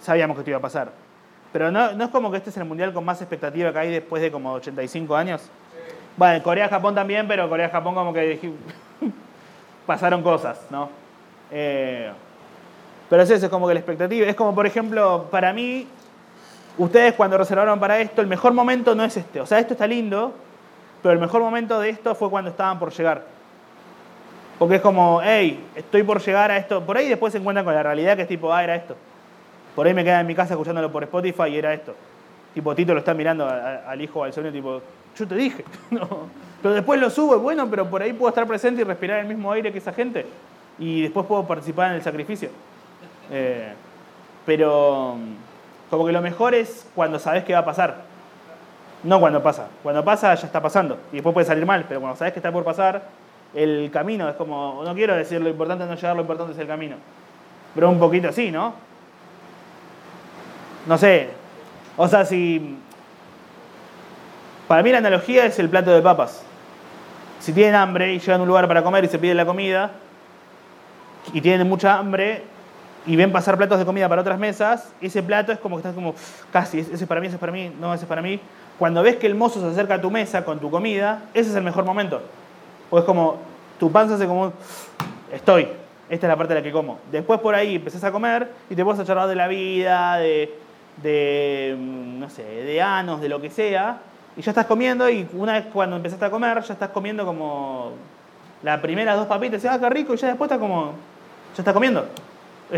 [0.00, 0.92] sabíamos que esto iba a pasar.
[1.52, 3.90] Pero no, no es como que este es el mundial con más expectativa que hay
[3.90, 5.50] después de como 85 años.
[6.16, 8.52] Bueno, Corea-Japón también, pero Corea-Japón como que
[9.86, 10.88] pasaron cosas, ¿no?
[11.50, 12.10] Eh,
[13.10, 14.26] pero es eso, es como que la expectativa.
[14.26, 15.86] Es como, por ejemplo, para mí,
[16.78, 19.40] ustedes cuando reservaron para esto, el mejor momento no es este.
[19.40, 20.32] O sea, esto está lindo,
[21.02, 23.22] pero el mejor momento de esto fue cuando estaban por llegar.
[24.58, 26.80] Porque es como, hey, estoy por llegar a esto.
[26.84, 28.96] Por ahí después se encuentran con la realidad que es tipo, ah, era esto.
[29.74, 31.94] Por ahí me quedaba en mi casa escuchándolo por Spotify y era esto.
[32.54, 34.80] Tipo, Tito lo está mirando al hijo o al sobrino, tipo,
[35.16, 35.64] yo te dije.
[35.90, 36.08] No.
[36.62, 39.52] Pero después lo subo, bueno, pero por ahí puedo estar presente y respirar el mismo
[39.52, 40.26] aire que esa gente.
[40.78, 42.48] y después puedo participar en el sacrificio.
[43.30, 43.72] Eh,
[44.46, 48.02] pero mm, como que lo mejor es cuando sabes qué va a pasar.
[49.02, 49.68] No cuando pasa.
[49.82, 50.98] Cuando pasa ya está pasando.
[51.12, 53.02] Y después puede salir mal, pero cuando sabes que está por pasar,
[53.54, 56.58] el camino es como, no quiero decir lo importante es no llegar, lo importante es
[56.58, 56.96] el camino.
[57.74, 58.74] Pero un poquito así, ¿no?
[60.86, 61.28] No sé.
[61.96, 62.78] O sea, si...
[64.68, 66.42] Para mí la analogía es el plato de papas.
[67.40, 69.90] Si tienen hambre y llegan a un lugar para comer y se piden la comida,
[71.32, 72.42] y tienen mucha hambre
[73.06, 75.94] y ven pasar platos de comida para otras mesas, ese plato es como que estás
[75.94, 76.14] como,
[76.52, 78.40] casi, ese es para mí, ese es para mí, no, ese es para mí.
[78.78, 81.56] Cuando ves que el mozo se acerca a tu mesa con tu comida, ese es
[81.56, 82.22] el mejor momento.
[82.90, 83.38] O es como,
[83.78, 84.52] tu panza hace como,
[85.30, 85.68] estoy,
[86.08, 86.98] esta es la parte de la que como.
[87.12, 90.58] Después por ahí empezás a comer y te pones a charlar de la vida, de,
[91.02, 93.98] de, mm, no sé, de anos, de lo que sea,
[94.36, 97.92] y ya estás comiendo y una vez cuando empezaste a comer, ya estás comiendo como
[98.62, 100.92] las primeras dos papitas, y ah, qué rico, y ya después estás como,
[101.56, 102.06] ya estás comiendo.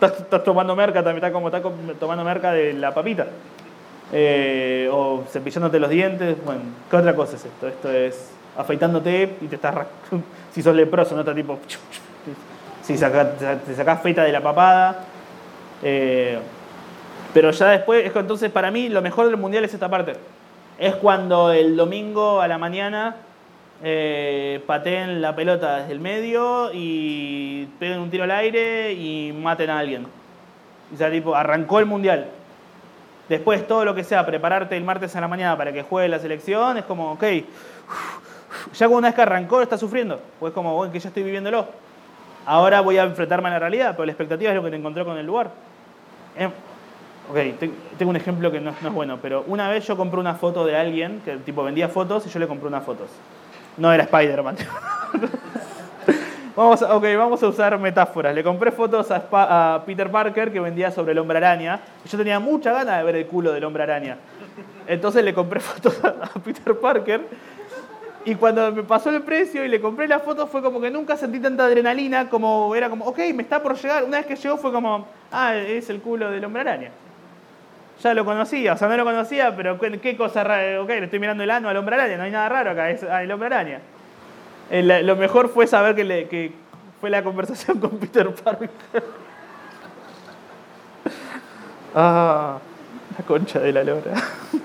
[0.00, 1.62] Estás, tomando merca, también estás como estás
[1.98, 3.26] tomando merca de la papita.
[4.12, 6.36] Eh, o cepillándote los dientes.
[6.44, 6.60] Bueno,
[6.90, 7.68] ¿qué otra cosa es esto?
[7.68, 9.74] Esto es afeitándote y te estás.
[10.52, 11.58] Si sos leproso, no está tipo.
[12.82, 13.32] Si saca-
[13.64, 15.04] te sacás feta de la papada.
[15.82, 16.38] Eh,
[17.32, 20.14] pero ya después, entonces para mí lo mejor del mundial es esta parte.
[20.78, 23.16] Es cuando el domingo a la mañana
[23.82, 29.70] eh, pateen la pelota desde el medio y peguen un tiro al aire y maten
[29.70, 30.06] a alguien.
[30.92, 32.26] O sea, tipo, arrancó el mundial.
[33.28, 36.18] Después todo lo que sea, prepararte el martes a la mañana para que juegue la
[36.18, 37.24] selección, es como, ok,
[38.74, 41.66] ya una vez que arrancó está sufriendo, pues es como, bueno, que ya estoy viviéndolo.
[42.46, 45.04] Ahora voy a enfrentarme a la realidad, pero la expectativa es lo que te encontró
[45.04, 45.50] con el lugar.
[46.36, 46.50] Em,
[47.30, 49.96] ok, te- tengo un ejemplo que no, es- no es bueno, pero una vez yo
[49.96, 53.08] compré una foto de alguien que tipo vendía fotos y yo le compré unas fotos.
[53.76, 54.56] No era Spider-Man.
[56.56, 58.32] Vamos ok, vamos a usar metáforas.
[58.32, 61.80] Le compré fotos a, Spa- a Peter Parker que vendía sobre el hombre araña.
[62.04, 64.18] Y yo tenía mucha ganas de ver el culo del hombre araña.
[64.86, 67.22] Entonces le compré fotos a, a Peter Parker.
[68.24, 71.16] Y cuando me pasó el precio y le compré las fotos fue como que nunca
[71.16, 74.04] sentí tanta adrenalina como era como, ok, me está por llegar.
[74.04, 76.90] Una vez que llegó fue como, ah, es el culo del hombre araña.
[78.02, 80.80] Ya lo conocía, o sea, no lo conocía, pero qué, cosa rara.
[80.82, 83.02] Ok, le estoy mirando el ano al hombre araña, no hay nada raro acá, es
[83.04, 83.80] ah, el hombre araña.
[84.70, 86.52] El- lo mejor fue saber que, le- que
[87.00, 88.70] fue la conversación con Peter Parker.
[91.96, 92.58] Ah,
[93.16, 94.14] la concha de la lora.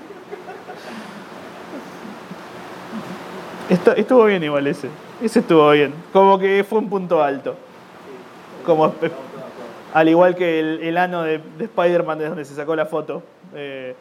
[3.96, 4.88] Estuvo bien igual ese.
[5.22, 5.94] Ese estuvo bien.
[6.12, 7.54] Como que fue un punto alto.
[8.66, 8.92] Como,
[9.92, 13.22] al igual que el, el ano de, de Spider-Man de donde se sacó la foto.
[13.54, 13.94] Eh,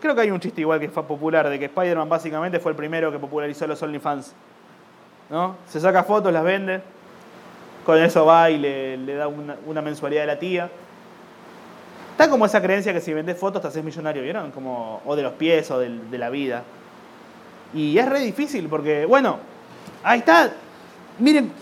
[0.00, 2.76] creo que hay un chiste igual que fue popular, de que Spider-Man básicamente fue el
[2.76, 4.34] primero que popularizó los OnlyFans.
[5.30, 5.56] ¿no?
[5.68, 6.80] Se saca fotos, las vende,
[7.84, 10.70] con eso va y le, da una, mensualidad de la tía.
[12.12, 14.50] Está como esa creencia que si vendes fotos te haces millonario, ¿vieron?
[14.50, 16.62] Como, o de los pies o de, la vida.
[17.74, 19.38] Y es re difícil porque, bueno,
[20.02, 20.50] ahí está.
[21.18, 21.52] Miren,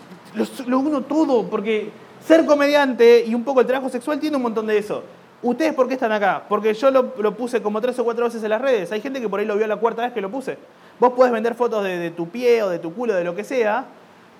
[0.66, 1.91] lo uno todo, porque
[2.27, 5.03] ser comediante y un poco el trabajo sexual tiene un montón de eso.
[5.43, 6.45] ¿Ustedes por qué están acá?
[6.49, 8.91] Porque yo lo, lo puse como tres o cuatro veces en las redes.
[8.93, 10.57] Hay gente que por ahí lo vio la cuarta vez que lo puse.
[10.99, 13.85] Vos podés vender fotos de, tu pie o de tu culo, de lo que sea,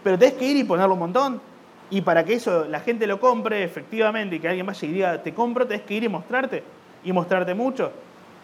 [0.03, 1.41] pero tenés que ir y ponerlo un montón.
[1.91, 5.23] Y para que eso la gente lo compre efectivamente y que alguien vaya y diga
[5.23, 6.63] te compro, tenés que ir y mostrarte.
[7.05, 7.91] Y mostrarte mucho.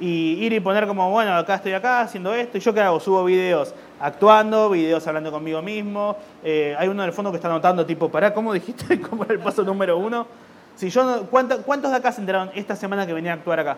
[0.01, 2.57] Y ir y poner como, bueno, acá estoy acá haciendo esto.
[2.57, 2.99] ¿Y yo qué hago?
[3.01, 6.17] Subo videos actuando, videos hablando conmigo mismo.
[6.43, 8.99] Eh, hay uno en el fondo que está anotando, tipo, pará, ¿cómo dijiste?
[9.11, 10.27] ¿Cómo era el paso número uno?
[10.75, 13.61] Si yo no- ¿cuánta- ¿Cuántos de acá se enteraron esta semana que venía a actuar
[13.61, 13.77] acá?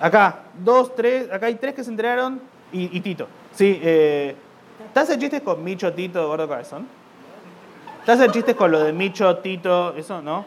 [0.00, 2.40] Acá, dos, tres, acá hay tres que se enteraron
[2.72, 3.26] y, Tito.
[3.54, 4.36] Sí, eh,
[4.94, 6.86] ¿te hacen chistes con Micho, Tito, Gordo Cabezón?
[8.06, 10.44] ¿Te hacen chistes con lo de Micho, Tito, eso, no?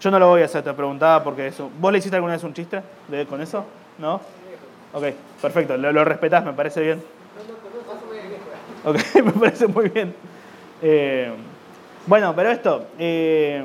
[0.00, 1.70] Yo no lo voy a hacer, te preguntaba porque eso.
[1.78, 2.82] ¿Vos le hiciste alguna vez un chiste
[3.28, 3.64] con eso?
[3.98, 4.20] ¿No?
[4.92, 5.04] Ok,
[5.40, 7.02] perfecto, lo, lo respetás, me parece bien.
[8.84, 10.14] Ok, me parece muy bien.
[10.82, 11.32] Eh,
[12.06, 13.64] bueno, pero esto, eh,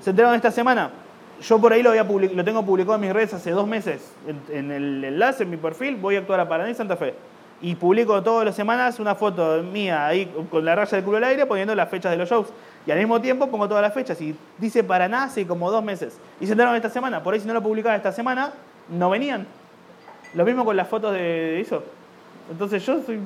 [0.00, 0.90] se enteraron esta semana.
[1.42, 4.12] Yo por ahí lo, había lo tengo publicado en mis redes hace dos meses.
[4.26, 7.14] En, en el enlace, en mi perfil, voy a actuar a Paraná y Santa Fe.
[7.62, 11.24] Y publico todas las semanas una foto mía ahí con la raya del culo al
[11.24, 12.48] aire poniendo las fechas de los shows.
[12.86, 14.20] Y al mismo tiempo pongo todas las fechas.
[14.20, 16.18] Y dice Paraná hace como dos meses.
[16.40, 17.22] Y se enteraron esta semana.
[17.22, 18.52] Por ahí si no lo publicaba esta semana,
[18.88, 19.46] no venían.
[20.34, 21.82] Lo mismo con las fotos de, eso.
[22.50, 23.20] Entonces yo soy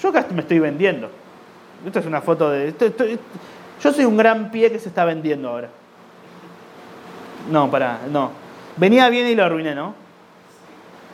[0.00, 1.08] yo acá me estoy vendiendo.
[1.84, 2.74] Esto es una foto de.
[3.82, 5.68] yo soy un gran pie que se está vendiendo ahora.
[7.50, 8.30] No, pará, no.
[8.76, 10.01] Venía bien y lo arruiné, ¿no?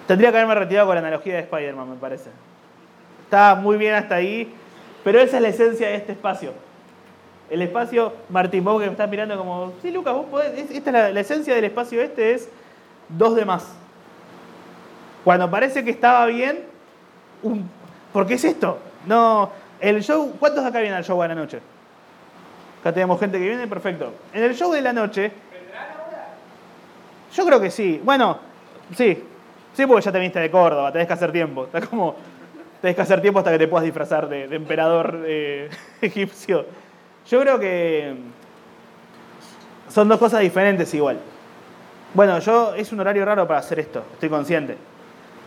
[0.09, 2.31] Tendría que haberme retirado con la analogía de Spider-Man, me parece.
[3.25, 4.53] Estaba muy bien hasta ahí,
[5.05, 6.53] pero esa es la esencia de este espacio.
[7.51, 10.91] El espacio, Martín, vos que me estás mirando como, sí, Lucas, vos podés, es- esta
[10.91, 12.49] es la, la esencia del espacio este es
[13.09, 13.67] dos de más.
[15.25, 16.61] Cuando parece que estaba bien,
[17.43, 17.69] un,
[18.13, 18.79] ¿por qué es esto?
[19.07, 19.51] No,
[19.81, 21.61] el show, ¿cuántos de acá vienen al show a la noche?
[22.81, 24.13] Acá tenemos gente que viene, perfecto.
[24.33, 25.33] En el show de la noche.
[27.35, 28.01] Yo creo que sí.
[28.03, 28.39] Bueno,
[28.97, 29.23] sí.
[29.75, 31.65] Sí, porque ya te viniste de Córdoba, tenés que hacer tiempo.
[31.65, 32.17] Está como.
[32.81, 35.69] Tenés que hacer tiempo hasta que te puedas disfrazar de, de emperador eh,
[36.03, 36.67] egipcio.
[37.29, 38.15] Yo creo que.
[39.89, 41.19] Son dos cosas diferentes igual.
[42.15, 42.75] Bueno, yo.
[42.75, 44.77] Es un horario raro para hacer esto, estoy consciente.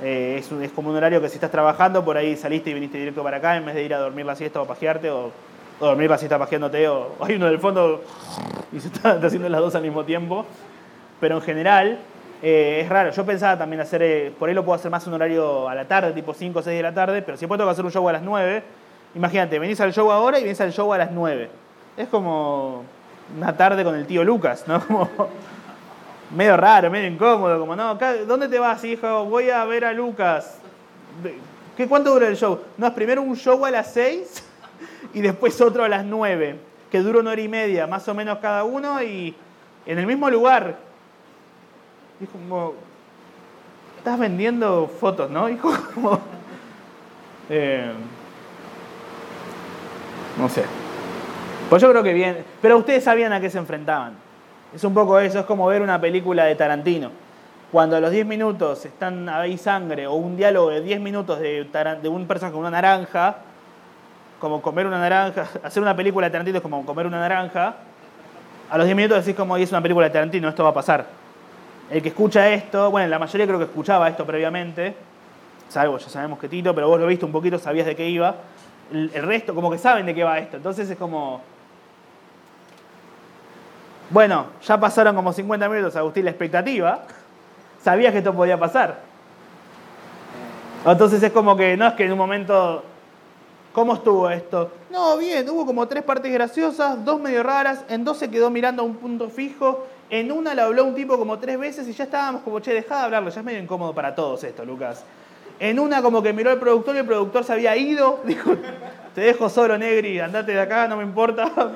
[0.04, 2.98] Eh, es, es como un horario que si estás trabajando, por ahí saliste y viniste
[2.98, 5.32] directo para acá en vez de ir a dormir la siesta o pajearte, o,
[5.80, 8.02] o dormir la siesta pajeándote, o, hay uno del fondo
[8.72, 10.46] y se está haciendo las dos al mismo tiempo.
[11.20, 12.00] Pero en general
[12.42, 13.12] eh, es raro.
[13.12, 15.86] Yo pensaba también hacer, eh, por ahí lo puedo hacer más un horario a la
[15.86, 17.92] tarde, tipo 5 o 6 de la tarde, pero si después tengo que hacer un
[17.92, 18.64] show a las 9,
[19.16, 21.50] imagínate, venís al show ahora y venís al show a las 9.
[21.98, 22.84] Es como
[23.38, 24.80] una tarde con el tío Lucas, ¿no?
[24.88, 25.08] Como
[26.36, 29.26] medio raro, medio incómodo, como no, ¿dónde te vas, hijo?
[29.26, 30.60] Voy a ver a Lucas.
[31.76, 32.58] ¿Qué, ¿Cuánto dura el show?
[32.78, 34.44] No, es primero un show a las 6
[35.14, 36.56] y después otro a las 9,
[36.90, 39.36] que dura una hora y media, más o menos cada uno, y
[39.86, 40.91] en el mismo lugar.
[42.22, 42.74] Es como,
[43.98, 45.48] estás vendiendo fotos, ¿no?
[45.96, 46.20] Como,
[47.50, 47.92] eh,
[50.38, 50.64] no sé.
[51.68, 54.14] Pues yo creo que bien, pero ustedes sabían a qué se enfrentaban.
[54.74, 57.10] Es un poco eso, es como ver una película de Tarantino.
[57.72, 62.10] Cuando a los 10 minutos están ahí sangre o un diálogo de 10 minutos de
[62.10, 63.38] un personaje con una naranja,
[64.40, 67.78] como comer una naranja, hacer una película de Tarantino es como comer una naranja,
[68.70, 70.74] a los 10 minutos decís como, y es una película de Tarantino, esto va a
[70.74, 71.21] pasar.
[71.92, 74.96] El que escucha esto, bueno, la mayoría creo que escuchaba esto previamente,
[75.68, 78.34] salvo ya sabemos que Tito, pero vos lo viste un poquito, sabías de qué iba.
[78.94, 80.56] El, resto, como que saben de qué va esto.
[80.56, 81.42] Entonces es como.
[84.10, 87.04] Bueno, ya pasaron como 50 minutos, Agustín, la expectativa.
[87.84, 89.00] Sabías que esto podía pasar.
[90.86, 92.86] Entonces es como que no es que en un momento.
[93.74, 94.72] ¿Cómo estuvo esto?
[94.90, 98.82] No, bien, hubo como tres partes graciosas, dos medio raras, en dos se quedó mirando
[98.82, 102.04] a un punto fijo, en una le habló un tipo como tres veces y ya
[102.04, 105.06] estábamos como, che, dejá de hablarlo, ya es medio incómodo para todos esto, Lucas.
[105.58, 108.52] En una como que miró al productor y el productor se había ido, dijo,
[109.16, 111.50] te dejo solo, Negri, andate de acá, no me importa.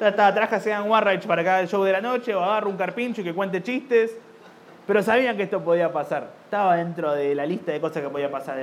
[0.00, 2.76] Ya está, traje a Warrich para acá el show de la noche, o agarro un
[2.76, 4.10] carpincho y que cuente chistes.
[4.88, 6.30] Pero sabían que esto podía pasar.
[6.46, 8.58] Estaba dentro de la lista de cosas que podía pasar,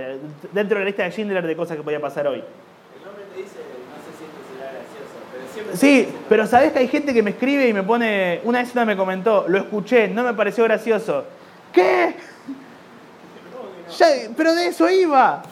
[0.52, 2.40] dentro de la lista de Schindler de cosas que podía pasar hoy.
[2.40, 5.41] El nombre te dice, no sé si esto será gracioso, pero siempre.
[5.74, 8.42] Sí, pero sabés que hay gente que me escribe y me pone.
[8.44, 11.26] Una vez una me comentó, lo escuché, no me pareció gracioso.
[11.72, 12.16] ¿Qué?
[13.98, 15.44] Ya, pero de eso iba.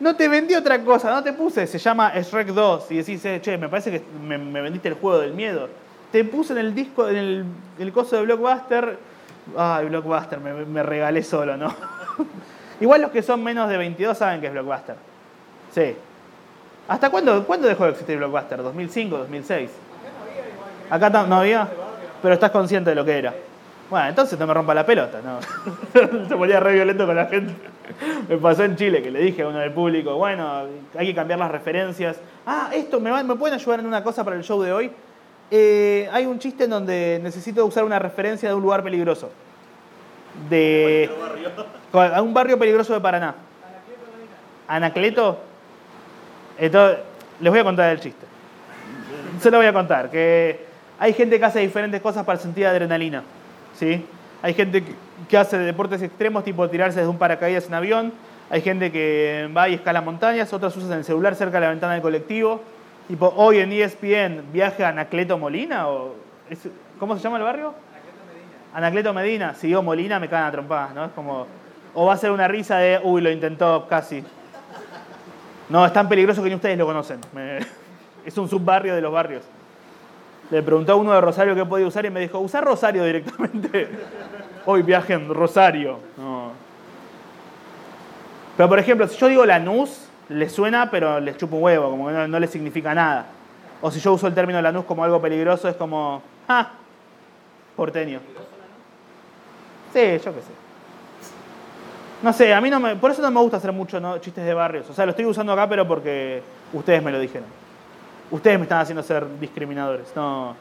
[0.00, 1.66] No te vendí otra cosa, no te puse.
[1.66, 4.94] Se llama Shrek 2 y decís, eh, che, me parece que me, me vendiste el
[4.94, 5.68] juego del miedo.
[6.10, 7.44] Te puse en el disco, en el,
[7.78, 8.98] el coso de Blockbuster.
[9.56, 11.74] Ay, Blockbuster, me, me regalé solo, ¿no?
[12.80, 14.96] Igual los que son menos de 22 saben que es Blockbuster.
[15.72, 15.94] Sí.
[16.88, 18.60] ¿Hasta cuándo, cuándo dejó de existir Blockbuster?
[18.62, 19.70] ¿2005, 2006?
[20.90, 21.68] Acá no había,
[22.20, 23.34] pero estás consciente de lo que era.
[23.88, 25.38] Bueno, entonces no me rompa la pelota, no.
[26.28, 27.54] Se ponía re violento con la gente.
[28.28, 30.64] Me pasó en Chile que le dije a uno del público, bueno,
[30.96, 32.18] hay que cambiar las referencias.
[32.46, 34.90] Ah, esto, ¿me, va- me pueden ayudar en una cosa para el show de hoy?
[35.50, 39.30] Eh, hay un chiste en donde necesito usar una referencia de un lugar peligroso.
[40.48, 41.10] De
[41.92, 43.34] a un barrio peligroso de Paraná.
[44.68, 45.38] Anacleto.
[46.58, 46.98] Entonces,
[47.40, 48.26] les voy a contar el chiste.
[49.40, 50.64] Se lo voy a contar, que
[50.98, 53.22] hay gente que hace diferentes cosas para sentir adrenalina.
[53.74, 54.04] ¿sí?
[54.42, 54.84] Hay gente
[55.28, 58.12] que- hace deportes extremos, tipo tirarse desde un paracaídas en avión.
[58.50, 61.94] Hay gente que va y escala montañas, otros usan el celular cerca de la ventana
[61.94, 62.60] del colectivo.
[63.08, 66.14] Tipo, hoy en ESPN, viaje a Anacleto Molina, o
[66.50, 67.74] es- ¿cómo se llama el barrio?
[68.74, 69.54] Anacleto Medina.
[69.54, 71.04] Si digo Molina, me cagan a trompadas, ¿no?
[71.06, 71.46] Es como,
[71.94, 74.22] o va a ser una risa de, uy, lo intentó casi.
[75.72, 77.18] No, es tan peligroso que ni ustedes lo conocen.
[78.26, 79.42] Es un subbarrio de los barrios.
[80.50, 83.88] Le preguntó a uno de Rosario qué podía usar y me dijo, usar Rosario directamente.
[84.66, 85.98] Hoy viaje en Rosario.
[88.56, 92.06] Pero por ejemplo, si yo digo Lanús, les suena, pero les chupa un huevo, como
[92.06, 93.26] que no, no les significa nada.
[93.80, 96.70] O si yo uso el término Lanús como algo peligroso, es como, ah,
[97.74, 98.20] porteño.
[99.92, 100.61] Sí, yo qué sé.
[102.22, 102.94] No sé, a mí no me.
[102.96, 104.18] Por eso no me gusta hacer mucho ¿no?
[104.18, 104.88] chistes de barrios.
[104.88, 106.42] O sea, lo estoy usando acá, pero porque
[106.72, 107.48] ustedes me lo dijeron.
[108.30, 110.12] Ustedes me están haciendo ser discriminadores.
[110.14, 110.54] No.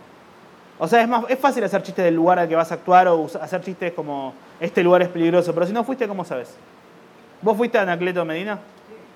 [0.80, 3.08] O sea, es más, es fácil hacer chistes del lugar al que vas a actuar
[3.08, 5.54] o hacer chistes como este lugar es peligroso.
[5.54, 6.56] Pero si no fuiste, ¿cómo sabes?
[7.42, 8.60] ¿Vos fuiste a Anacleto Medina?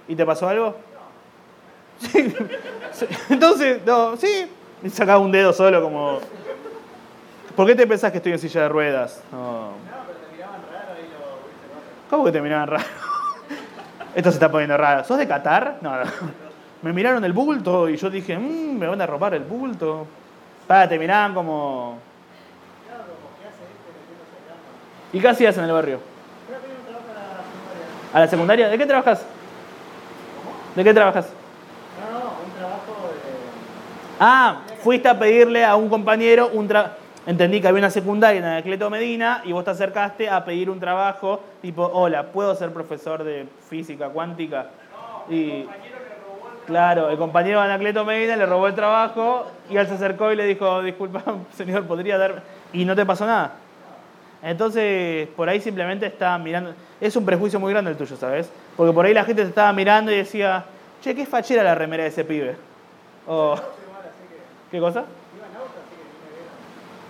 [0.08, 0.76] ¿Y te pasó algo?
[2.00, 2.34] Sí.
[3.30, 4.48] Entonces, no, sí.
[4.84, 6.20] Y sacaba un dedo solo como...
[7.56, 9.24] ¿Por qué te pensás que estoy en silla de ruedas?
[9.32, 9.70] No.
[12.16, 12.86] ¿Cómo que te miraban raro?
[14.16, 15.04] Esto se está poniendo raro.
[15.04, 15.80] ¿Sos de Qatar?
[15.82, 16.06] No, no.
[16.82, 20.08] Me miraron el bulto y yo dije, "Mm, me van a robar el bulto.
[20.66, 21.98] Pa, te miraban como...
[25.12, 26.00] ¿Y qué hacías en el barrio?
[28.14, 28.70] ¿A la secundaria?
[28.70, 29.26] ¿De qué trabajas?
[30.74, 31.28] ¿De qué trabajas?
[34.22, 36.96] Ah, fuiste a pedirle a un compañero un trabajo.
[37.28, 40.80] Entendí que había una secundaria en Anacleto Medina y vos te acercaste a pedir un
[40.80, 44.68] trabajo tipo, hola, ¿puedo ser profesor de física cuántica?
[45.28, 45.66] Y
[46.68, 50.36] claro, el compañero de Anacleto Medina le robó el trabajo y él se acercó y
[50.36, 51.24] le dijo, disculpa,
[51.56, 52.44] señor, ¿podría dar...?
[52.74, 53.54] Y no te pasó nada.
[54.44, 56.76] Entonces, por ahí simplemente estaba mirando.
[57.02, 58.52] Es un prejuicio muy grande el tuyo, ¿sabes?
[58.78, 60.66] Porque por ahí la gente te estaba mirando y decía,
[61.02, 62.56] che, qué fachera la remera de ese pibe.
[63.26, 63.56] O,
[64.70, 65.06] ¿Qué cosa?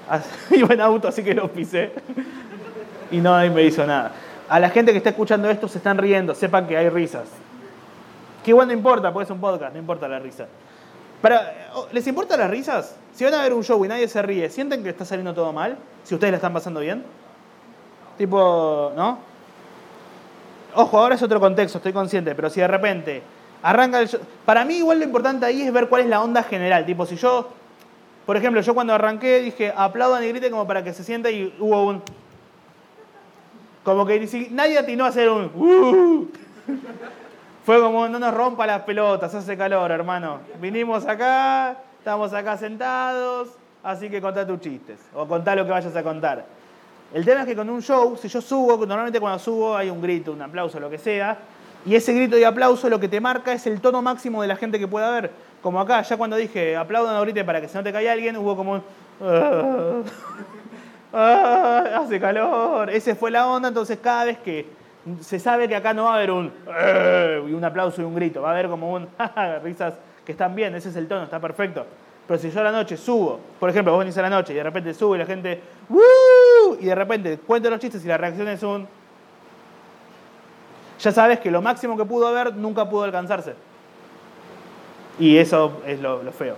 [0.52, 1.92] Iba en auto, así que lo pisé.
[3.12, 4.12] Y no me hizo nada.
[4.48, 7.28] A la gente que está escuchando esto se están riendo, sepan que hay risas.
[8.44, 10.46] Que igual no importa, porque es un podcast, no importa la risa.
[11.22, 11.40] Pero,
[11.92, 12.96] ¿les importan las risas?
[13.14, 15.52] Si van a ver un show y nadie se ríe, ¿sienten que está saliendo todo
[15.52, 15.78] mal?
[16.04, 17.04] Si ustedes la están pasando bien.
[18.18, 19.18] Tipo, ¿no?
[20.76, 23.24] Ojo, ahora es otro contexto, estoy consciente, pero si de repente
[23.64, 24.20] arranca el show...
[24.46, 26.86] Para mí igual lo importante ahí es ver cuál es la onda general.
[26.86, 27.50] Tipo, si yo,
[28.26, 31.56] por ejemplo, yo cuando arranqué dije, aplaudan y griten como para que se sienta y
[31.60, 32.02] hubo un...
[33.84, 35.52] Como que nadie atinó a hacer un...
[35.54, 36.28] "Uh".
[37.66, 40.40] Fue como, no nos rompa las pelotas, hace calor, hermano.
[40.62, 43.50] Vinimos acá, estamos acá sentados,
[43.84, 45.00] así que contá tus chistes.
[45.16, 46.46] O contá lo que vayas a contar.
[47.14, 50.02] El tema es que con un show, si yo subo, normalmente cuando subo hay un
[50.02, 51.38] grito, un aplauso, lo que sea,
[51.86, 54.56] y ese grito y aplauso lo que te marca es el tono máximo de la
[54.56, 55.32] gente que pueda haber.
[55.66, 58.56] Como acá, ya cuando dije aplaudan ahorita para que se no te caiga alguien, hubo
[58.56, 58.84] como un...
[59.20, 60.04] "Ah,
[61.12, 62.92] ah, hace calor.
[62.92, 64.68] Ese fue la onda, entonces cada vez que
[65.22, 66.54] se sabe que acá no va a haber un...
[66.68, 69.08] "Eh", y un aplauso y un grito, va a haber como un...
[69.64, 71.84] risas que están bien, ese es el tono, está perfecto.
[72.28, 74.58] Pero si yo a la noche subo, por ejemplo, vos venís a la noche y
[74.58, 75.64] de repente subo y la gente...
[76.80, 78.88] Y de repente cuento los chistes y la reacción es un...
[81.00, 83.56] Ya sabes que lo máximo que pudo haber nunca pudo alcanzarse.
[85.20, 86.56] Y eso es lo, feo.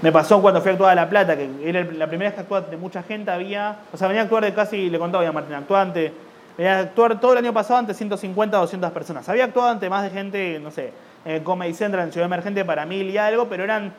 [0.00, 2.40] Me pasó cuando fui a actuar a La Plata, que era la primera vez que
[2.40, 3.78] actuaba de mucha gente, había...
[3.92, 6.12] O sea, venía a actuar de casi, le contaba a Martín, actuante.
[6.56, 9.28] Venía a actuar todo el año pasado ante 150 o 200 personas.
[9.28, 10.92] Había actuado ante más de gente, no sé,
[11.24, 13.92] en Comedy Central, en Ciudad Emergente para mil y algo, pero eran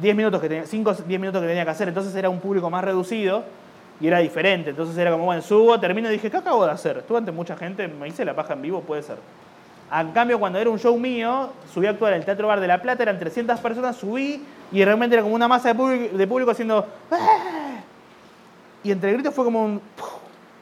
[0.00, 1.88] 10 minutos que tenía, 5 10 minutos que tenía que hacer.
[1.88, 3.44] Entonces era un público más reducido
[4.00, 4.70] y era diferente.
[4.70, 6.98] Entonces era como, bueno, subo, termino y dije, ¿qué acabo de hacer?
[6.98, 9.16] Estuve ante mucha gente, me hice la paja en vivo, puede ser.
[9.92, 12.80] En cambio, cuando era un show mío, subí a actuar el Teatro Bar de La
[12.80, 16.50] Plata, eran 300 personas, subí y realmente era como una masa de público, de público
[16.52, 16.86] haciendo...
[17.10, 17.80] "Ah".
[18.84, 19.80] Y entre gritos fue como un...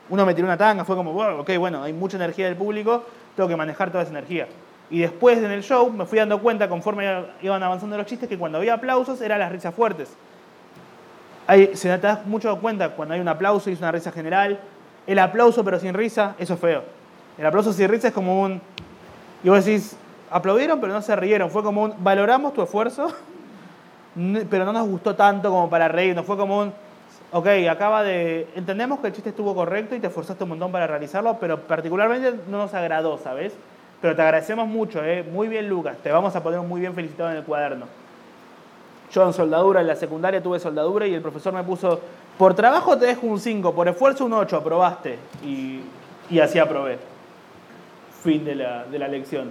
[0.08, 3.04] Uno me tiró una tanga, fue como, ok, bueno, hay mucha energía del público,
[3.36, 4.48] tengo que manejar toda esa energía.
[4.90, 8.38] Y después en el show me fui dando cuenta, conforme iban avanzando los chistes, que
[8.38, 10.08] cuando había aplausos eran las risas fuertes.
[11.74, 14.58] Se te das mucho cuenta cuando hay un aplauso y es una risa general.
[15.06, 16.82] El aplauso pero sin risa, eso es feo.
[17.36, 18.62] El aplauso sin risa es como un...
[19.42, 19.96] Y vos decís,
[20.30, 21.50] aplaudieron pero no se rieron.
[21.50, 23.08] Fue como un, valoramos tu esfuerzo,
[24.50, 26.24] pero no nos gustó tanto como para reírnos.
[26.24, 26.72] Fue como un,
[27.32, 28.48] ok, acaba de...
[28.56, 32.34] Entendemos que el chiste estuvo correcto y te esforzaste un montón para realizarlo, pero particularmente
[32.48, 33.54] no nos agradó, ¿sabes?
[34.00, 35.22] Pero te agradecemos mucho, ¿eh?
[35.22, 35.96] Muy bien, Lucas.
[36.02, 37.86] Te vamos a poner muy bien felicitado en el cuaderno.
[39.12, 41.98] Yo en soldadura, en la secundaria tuve soldadura y el profesor me puso,
[42.36, 45.18] por trabajo te dejo un 5, por esfuerzo un 8, aprobaste.
[45.42, 46.98] Y así aprobé.
[48.22, 49.50] Fin de la, de la lección.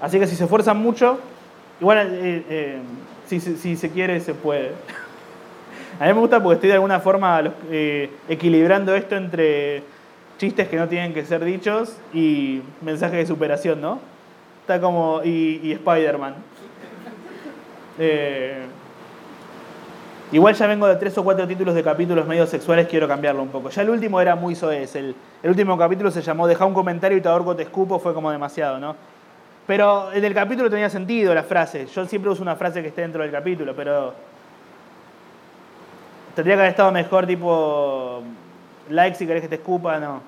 [0.00, 1.18] Así que si se esfuerzan mucho,
[1.80, 2.78] igual eh, eh,
[3.26, 4.72] si, si- si se quiere se puede.
[6.00, 7.40] A mí me gusta porque estoy de alguna forma
[7.70, 9.82] eh, equilibrando esto entre
[10.38, 14.00] chistes que no tienen que ser dichos y mensaje de superación, ¿no?
[14.62, 15.20] Está como.
[15.24, 16.34] y, y Spider-Man.
[17.98, 18.64] Eh,
[20.34, 23.48] igual ya vengo de tres o cuatro títulos de capítulos medio sexuales, quiero cambiarlo un
[23.48, 23.70] poco.
[23.70, 24.96] Ya el último era muy soez.
[24.96, 28.12] El, el último capítulo se llamó Deja un comentario y te ahorco, te escupo, fue
[28.12, 28.96] como demasiado, ¿no?
[29.66, 31.86] Pero en el capítulo tenía sentido la frase.
[31.86, 34.12] Yo siempre uso una frase que esté dentro del capítulo, pero.
[36.34, 38.22] Tendría que haber estado mejor, tipo.
[38.90, 40.20] Like si querés que te escupa, no.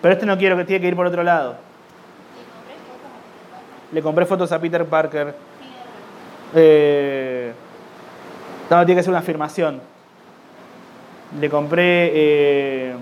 [0.00, 1.56] Pero este no quiero que tiene que ir por otro lado.
[3.92, 5.34] Le compré fotos a Peter Parker.
[6.54, 7.52] Eh,
[8.76, 9.80] no, tiene que ser una afirmación.
[11.40, 12.10] Le compré.
[12.14, 12.94] eh,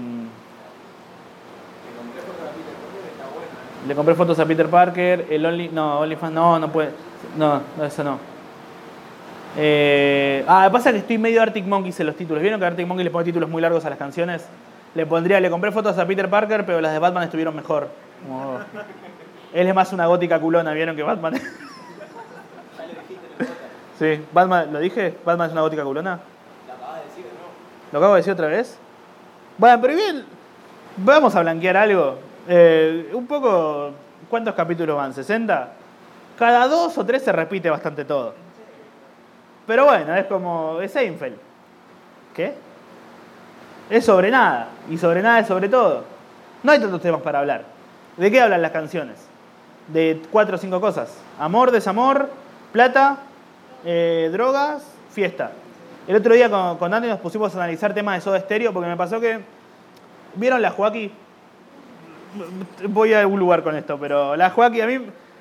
[3.86, 5.26] le compré fotos a Peter Parker.
[5.30, 5.68] El Only.
[5.68, 6.32] No, OnlyFans.
[6.32, 6.90] No, no puede.
[7.36, 8.18] No, eso no.
[9.56, 12.42] Eh, ah, pasa que estoy medio Arctic Monkeys en los títulos.
[12.42, 14.46] ¿Vieron que Arctic Monkeys le pone títulos muy largos a las canciones?
[14.94, 17.88] Le pondría, le compré fotos a Peter Parker, pero las de Batman estuvieron mejor.
[19.52, 21.34] Él es más una gótica culona, ¿vieron que Batman?
[24.00, 25.18] sí, Batman, ¿lo dije?
[25.26, 26.18] ¿Batman es una gótica culona?
[26.66, 27.92] La acabas de decir, ¿no?
[27.92, 28.78] ¿Lo acabo de decir otra vez?
[29.58, 30.24] Bueno, pero bien,
[30.96, 32.16] vamos a blanquear algo.
[32.48, 33.90] Eh, un poco,
[34.30, 35.12] ¿cuántos capítulos van?
[35.12, 35.66] ¿60?
[36.38, 38.32] Cada dos o tres se repite bastante todo.
[39.66, 41.36] Pero bueno, es como, es Seinfeld.
[42.34, 42.54] ¿Qué?
[43.90, 46.04] Es sobre nada, y sobre nada es sobre todo.
[46.62, 47.64] No hay tantos temas para hablar.
[48.16, 49.16] ¿De qué hablan las canciones?
[49.88, 51.14] De cuatro o cinco cosas.
[51.38, 52.30] Amor, desamor,
[52.72, 53.18] plata,
[53.84, 55.52] eh, drogas, fiesta.
[56.06, 58.88] El otro día con, con Andy nos pusimos a analizar temas de Soda Stereo porque
[58.88, 59.40] me pasó que.
[60.34, 61.10] ¿Vieron la Joaquí?
[62.88, 65.00] Voy a un lugar con esto, pero la Joaquí a mí,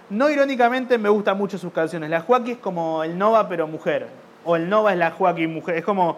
[0.09, 2.09] no irónicamente, me gustan mucho sus canciones.
[2.09, 4.07] La Joaquí es como el Nova, pero mujer.
[4.45, 5.75] O el Nova es la Joaquí mujer.
[5.75, 6.17] Es como.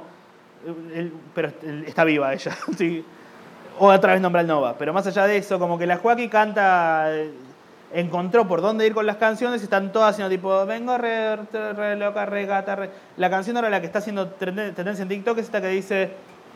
[1.33, 1.51] pero
[1.85, 2.55] está viva ella.
[2.77, 3.05] sí.
[3.79, 4.75] O otra vez nombra el Nova.
[4.77, 7.09] Pero más allá de eso, como que la Joaquí canta.
[7.93, 12.25] Encontró por dónde ir con las canciones están todas haciendo tipo, vengo re, re- loca,
[12.25, 12.89] re gata, re-".
[13.17, 16.11] La canción ahora la que está haciendo tendencia en TikTok es esta que dice,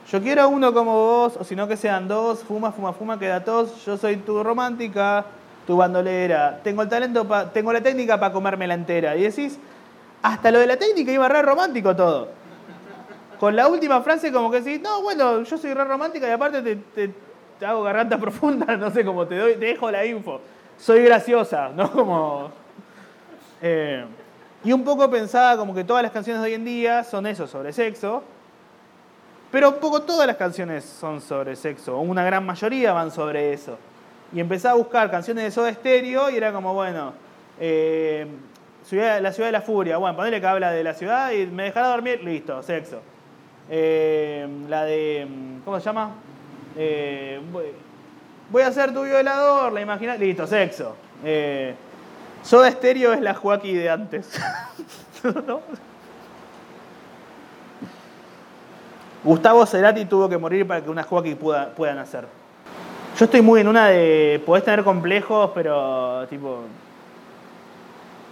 [0.09, 3.43] yo quiero uno como vos, o si no que sean dos, fuma, fuma, fuma, queda
[3.43, 5.25] tos, yo soy tu romántica,
[5.67, 9.15] tu bandolera, tengo el talento, tengo la técnica para comérmela entera.
[9.17, 9.59] Y decís,
[10.21, 12.29] hasta lo de la técnica iba re romántico todo.
[13.39, 16.61] Con la última frase como que decís, no, bueno, yo soy re romántica y aparte
[16.61, 17.13] te, te-
[17.59, 20.39] te hago garganta profunda, no sé cómo te doy, te dejo la info.
[20.78, 21.91] Soy graciosa, ¿no?
[21.93, 22.51] Como...
[23.61, 24.05] eh,
[24.63, 27.45] y un poco pensaba como que todas las canciones de hoy en día son eso,
[27.45, 28.23] sobre sexo.
[29.51, 33.78] Pero un poco todas las canciones son sobre sexo, una gran mayoría van sobre eso.
[34.34, 37.13] Y empecé a buscar canciones de Soda Stereo y era como, bueno,
[37.59, 38.26] eh,
[38.91, 41.89] la ciudad de la furia, bueno, ponele que habla de la ciudad y me dejará
[41.89, 43.01] dormir, listo, sexo.
[43.69, 45.28] Eh, la de,
[45.63, 46.15] ¿cómo se llama?
[48.49, 50.95] Voy- a ser tu violador, la imagina, listo, sexo.
[51.23, 51.73] Eh,
[52.43, 54.39] Soda Stereo es la Joaquí de antes.
[59.23, 62.25] Gustavo Cerati tuvo que morir para que una Joaquí pueda, pueda nacer.
[63.17, 64.41] Yo estoy muy en una de.
[64.45, 66.59] Podés tener complejos, pero tipo.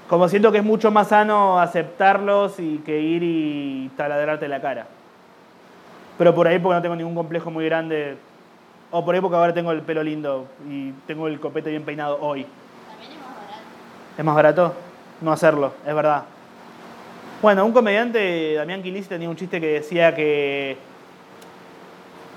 [0.09, 4.86] Como siento que es mucho más sano aceptarlos y que ir y taladrarte la cara.
[6.18, 8.18] Pero por ahí porque no tengo ningún complejo muy grande.
[8.96, 12.20] O por ahí porque ahora tengo el pelo lindo y tengo el copete bien peinado
[12.22, 12.46] hoy.
[12.88, 13.64] También es más barato.
[14.20, 14.74] ¿Es más barato?
[15.20, 16.26] No hacerlo, es verdad.
[17.41, 20.78] Bueno, un comediante, Damián Quilisi, tenía un chiste que decía que,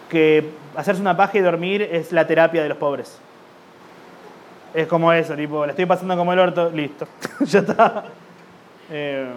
[0.09, 3.21] que hacerse una paja y dormir es la terapia de los pobres.
[4.73, 7.07] Es como eso, tipo, la estoy pasando como el orto, listo,
[7.41, 8.05] ya está.
[8.91, 9.29] Eh,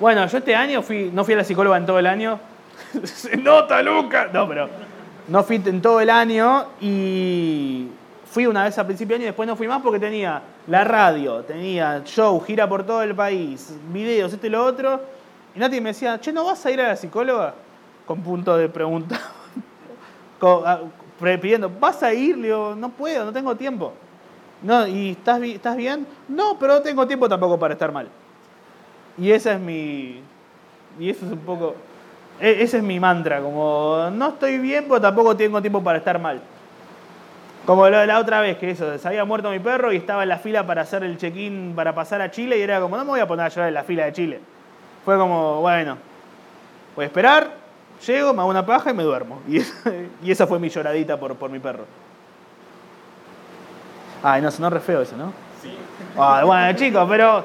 [0.00, 2.40] bueno, yo este año fui, no fui a la psicóloga en todo el año.
[3.04, 4.30] Se nota, Luca.
[4.32, 4.68] No, pero
[5.28, 7.88] no fui en todo el año y
[8.30, 10.84] fui una vez a principio de año y después no fui más porque tenía la
[10.84, 15.00] radio, tenía show, gira por todo el país, videos, esto y lo otro.
[15.54, 17.54] Y Nati me decía, che, ¿no vas a ir a la psicóloga?
[18.06, 19.20] Con punto de pregunta.
[20.40, 20.82] Ah,
[21.20, 22.38] pidiendo, ¿vas a ir?
[22.38, 23.92] Le digo, no puedo, no tengo tiempo.
[24.62, 26.06] No, ¿y estás, estás bien?
[26.28, 28.08] No, pero no tengo tiempo tampoco para estar mal.
[29.16, 30.22] Y esa es mi.
[30.98, 31.74] Y eso es un poco.
[32.40, 36.18] E- Ese es mi mantra, como no estoy bien, pero tampoco tengo tiempo para estar
[36.18, 36.40] mal.
[37.66, 40.22] Como lo de la otra vez, que eso, se había muerto mi perro y estaba
[40.22, 43.04] en la fila para hacer el check-in para pasar a Chile y era como, no
[43.04, 44.40] me voy a poner a llorar en la fila de Chile.
[45.04, 45.98] Fue como, bueno,
[46.96, 47.50] voy a esperar,
[48.06, 49.42] llego, me hago una paja y me duermo.
[49.48, 51.84] Y, esa- y esa fue mi lloradita por, por mi perro.
[54.22, 55.32] Ay, no, sonó re feo eso, ¿no?
[55.62, 55.76] Sí.
[56.18, 57.44] Ay, bueno, chicos, pero.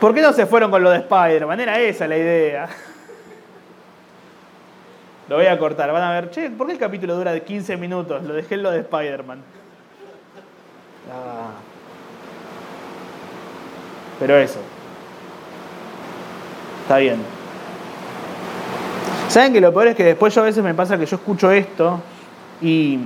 [0.00, 1.60] ¿Por qué no se fueron con lo de Spider-Man?
[1.60, 2.68] Era esa la idea.
[5.30, 7.76] Lo voy a cortar, van a ver, che, ¿por qué el capítulo dura de 15
[7.76, 8.20] minutos?
[8.24, 9.38] Lo dejé en lo de Spider-Man.
[11.08, 11.52] Ah.
[14.18, 14.58] Pero eso.
[16.82, 17.22] Está bien.
[19.28, 21.52] ¿Saben que lo peor es que después yo a veces me pasa que yo escucho
[21.52, 22.00] esto
[22.60, 22.98] y,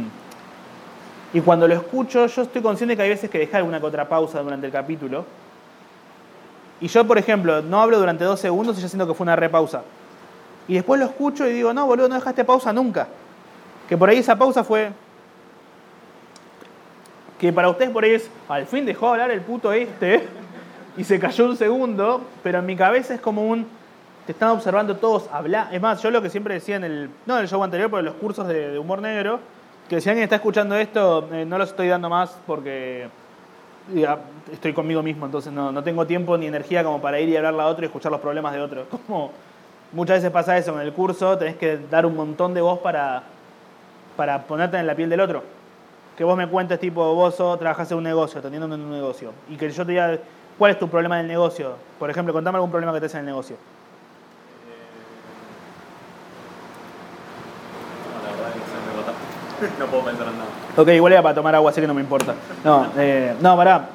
[1.34, 4.08] y cuando lo escucho yo estoy consciente que hay veces que dejar alguna que otra
[4.08, 5.26] pausa durante el capítulo.
[6.80, 9.36] Y yo, por ejemplo, no hablo durante dos segundos y ya siento que fue una
[9.36, 9.82] repausa.
[10.68, 13.08] Y después lo escucho y digo, no, boludo, no dejaste pausa nunca.
[13.88, 14.90] Que por ahí esa pausa fue...
[17.38, 20.26] Que para ustedes por ahí es, al fin dejó hablar el puto este
[20.96, 23.66] y se cayó un segundo, pero en mi cabeza es como un...
[24.24, 25.68] Te están observando todos hablar.
[25.74, 27.10] Es más, yo lo que siempre decía en el...
[27.26, 29.40] No en el show anterior, pero en los cursos de, humor negro,
[29.88, 33.08] que si alguien está escuchando esto, eh, no los estoy dando más porque
[33.92, 34.18] y, ah,
[34.50, 37.60] estoy conmigo mismo, entonces no, no tengo tiempo ni energía como para ir y hablarle
[37.60, 38.86] a otro y escuchar los problemas de otro.
[39.06, 39.32] Como
[39.94, 43.22] muchas veces pasa eso en el curso, tenés que dar un montón de voz para,
[44.16, 45.42] para ponerte en la piel del otro.
[46.16, 49.56] Que vos me cuentes, tipo, vos trabajás en un negocio, atendiendo en un negocio, y
[49.56, 50.18] que yo te diga,
[50.58, 51.72] ¿cuál es tu problema del negocio?
[51.98, 53.56] Por ejemplo, contame algún problema que tenés en el negocio.
[58.96, 59.12] Bota.
[59.78, 60.50] no puedo pensar en nada.
[60.76, 62.34] Ok, igual era para tomar agua, así que no me importa.
[62.64, 63.86] No, eh, no, pará.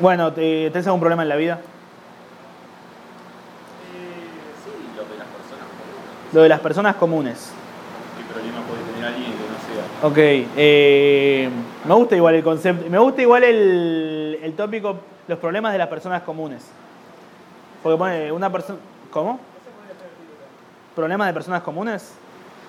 [0.00, 1.54] Bueno, ¿te- ¿tenés algún problema en la vida?
[3.94, 5.66] Eh, sí, lo de las personas.
[5.68, 6.32] comunes.
[6.34, 7.52] Lo de las personas comunes.
[8.16, 10.08] ¿Qué problema puede tener alguien que no sea?
[10.08, 11.48] Ok, eh,
[11.86, 15.88] me gusta igual el concepto, me gusta igual el, el tópico, los problemas de las
[15.88, 16.66] personas comunes.
[17.82, 18.78] Porque pone una persona...
[19.10, 19.38] ¿Cómo?
[20.94, 22.12] ¿Problemas de personas comunes?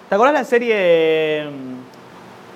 [0.07, 1.49] ¿Te acordás la serie...
[1.49, 1.75] mm,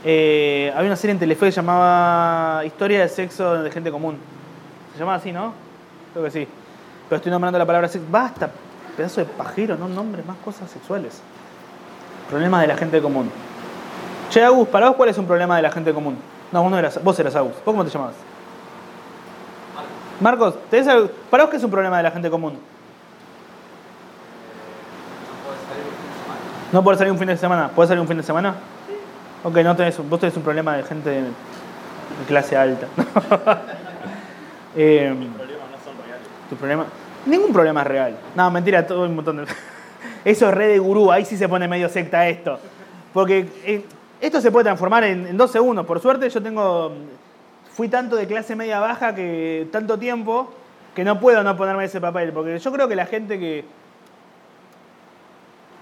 [0.05, 4.17] eh, había una serie en Telefe que llamaba Historia de sexo de gente común.
[4.93, 5.53] Se llamaba así, ¿no?
[6.13, 6.47] Creo que sí.
[7.09, 8.07] Pero estoy nombrando la palabra sexo.
[8.11, 8.51] Basta,
[8.95, 11.21] pedazo de pajero, no nombres más cosas sexuales.
[12.29, 13.29] Problemas de la gente común.
[14.29, 16.17] Che, Agus, para vos, ¿cuál es un problema de la gente común?
[16.51, 17.53] No, vos no eras, vos eras Agus.
[17.53, 18.15] ¿Vos cómo te llamabas?
[20.19, 22.57] Marcos, ¿tenés algo- ¿para vos qué es un problema de la gente común?
[26.71, 27.65] No puedes salir un fin de semana.
[27.65, 27.75] un fin de semana.
[27.75, 28.55] ¿Puedes salir un fin de semana?
[29.43, 31.23] Ok, no tenés, vos tenés un problema de gente de,
[32.27, 32.87] clase alta.
[34.75, 36.27] Eh, Los problemas no son reales.
[36.49, 36.85] ¿Tu problema?
[37.25, 38.17] Ningún problema es real.
[38.35, 39.45] No, mentira, todo un montón de.
[40.25, 42.57] Eso es re de gurú, ahí sí se pone medio secta esto.
[43.13, 43.85] Porque eh,
[44.21, 45.85] esto se puede transformar en, dos segundos.
[45.85, 46.93] Por suerte, yo tengo.
[47.73, 50.53] Fui tanto de clase media baja que tanto tiempo
[50.95, 52.31] que no puedo no ponerme ese papel.
[52.31, 53.65] Porque yo creo que la gente que.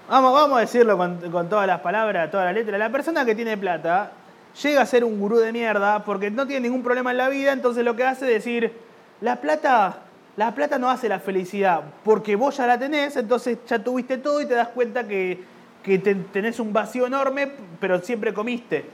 [0.08, 2.78] Vamos, vamos a decirlo con, con todas las palabras, todas las letras.
[2.78, 4.12] La persona que tiene plata
[4.60, 7.52] llega a ser un gurú de mierda porque no tiene ningún problema en la vida,
[7.52, 8.72] entonces lo que hace es decir,
[9.20, 9.98] la plata,
[10.36, 14.40] la plata no hace la felicidad, porque vos ya la tenés, entonces ya tuviste todo
[14.40, 15.42] y te das cuenta que,
[15.82, 18.86] que te- tenés un vacío enorme, pero siempre comiste.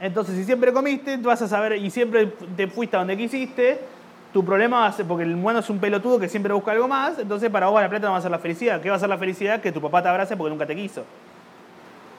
[0.00, 3.80] Entonces, si siempre comiste, vas a saber y siempre te fuiste a donde quisiste,
[4.32, 6.86] tu problema va a ser, porque el humano es un pelotudo que siempre busca algo
[6.86, 8.80] más, entonces para vos la plata no va a ser la felicidad.
[8.80, 9.60] ¿Qué va a ser la felicidad?
[9.60, 11.02] Que tu papá te abrace porque nunca te quiso.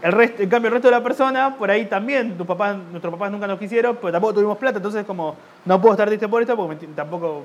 [0.01, 3.14] El resto, en cambio, el resto de la persona, por ahí también, tus papás, nuestros
[3.14, 5.36] papás nunca nos quisieron, pero tampoco tuvimos plata, entonces como,
[5.66, 7.43] no puedo estar triste por esto porque tampoco...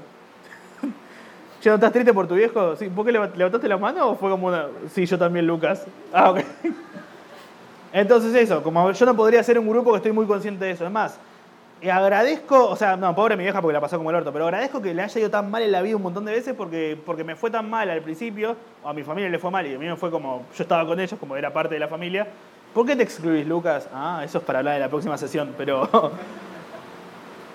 [1.64, 2.76] ¿Ya no estás triste por tu viejo?
[2.76, 4.66] Sí, ¿Por qué leva- levantaste la mano o fue como una...
[4.92, 5.86] Sí, yo también, Lucas.
[6.12, 6.40] Ah, ok.
[7.94, 10.84] Entonces eso, como yo no podría ser un grupo que estoy muy consciente de eso.
[10.84, 11.18] Es más,
[11.80, 14.44] eh, agradezco, o sea, no, pobre mi vieja porque la pasó como el orto, pero
[14.44, 16.98] agradezco que le haya ido tan mal en la vida un montón de veces porque,
[17.06, 19.74] porque me fue tan mal al principio, o a mi familia le fue mal y
[19.74, 22.26] a mí me fue como, yo estaba con ellos, como era parte de la familia.
[22.74, 23.88] ¿Por qué te excluís, Lucas?
[23.94, 25.88] Ah, eso es para hablar de la próxima sesión, pero...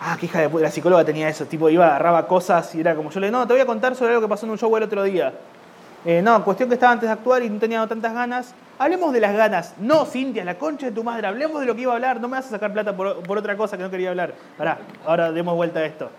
[0.02, 2.96] Ah, qué hija de puta, la psicóloga tenía eso, tipo iba, agarraba cosas y era
[2.96, 4.76] como yo le no, te voy a contar sobre algo que pasó en un show
[4.78, 5.34] el otro día.
[6.06, 8.56] Eh, no, cuestión que estaba antes de actuar y no tenía tantas ganas.
[8.78, 9.76] Hablemos de las ganas.
[9.80, 11.28] No, Cintia, la concha de tu madre.
[11.28, 12.22] Hablemos de lo que iba a hablar.
[12.22, 14.34] No me vas a sacar plata por, por otra cosa que no quería hablar.
[14.58, 16.10] Pará, ahora demos vuelta a esto.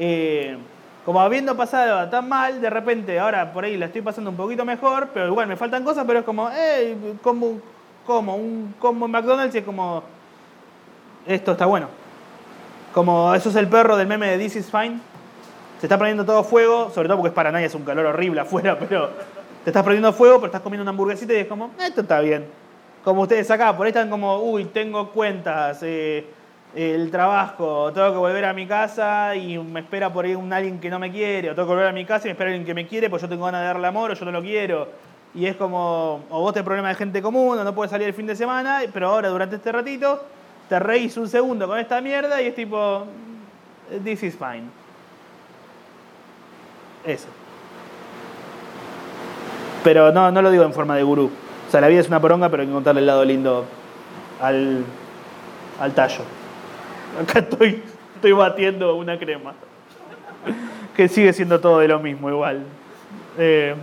[0.00, 0.58] Eh,
[1.04, 4.64] como habiendo pasado tan mal, de repente, ahora por ahí la estoy pasando un poquito
[4.64, 7.60] mejor, pero igual me faltan cosas, pero es como, hey, como,
[8.04, 10.02] como un combo en McDonald's y es como,
[11.26, 11.88] esto está bueno.
[12.92, 14.98] Como eso es el perro del meme de This is Fine.
[15.78, 18.40] Se está prendiendo todo fuego, sobre todo porque es para nadie, es un calor horrible
[18.40, 19.10] afuera, pero
[19.62, 22.46] te estás prendiendo fuego, pero estás comiendo una hamburguesita y es como, esto está bien.
[23.04, 26.26] Como ustedes acá, por ahí están como, uy, tengo cuentas, eh,
[26.74, 30.80] el trabajo, tengo que volver a mi casa y me espera por ahí un alguien
[30.80, 32.66] que no me quiere, o tengo que volver a mi casa y me espera alguien
[32.66, 34.88] que me quiere, pues yo tengo ganas de darle amor o yo no lo quiero.
[35.34, 38.14] Y es como, o vos tenés problema de gente común, o no puedes salir el
[38.14, 40.22] fin de semana, pero ahora durante este ratito
[40.68, 43.06] te reís un segundo con esta mierda y es tipo,
[44.04, 44.64] this is fine.
[47.04, 47.28] Eso.
[49.82, 51.30] Pero no, no lo digo en forma de gurú.
[51.66, 53.64] O sea, la vida es una poronga, pero hay que contarle el lado lindo
[54.40, 54.84] al,
[55.80, 56.22] al tallo.
[57.22, 57.82] Acá estoy,
[58.14, 59.54] estoy batiendo una crema.
[60.94, 62.62] Que sigue siendo todo de lo mismo igual.
[63.38, 63.74] Eh,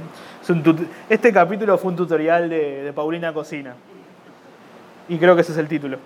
[1.09, 3.73] este capítulo fue un tutorial de Paulina Cocina.
[5.07, 5.97] Y creo que ese es el título.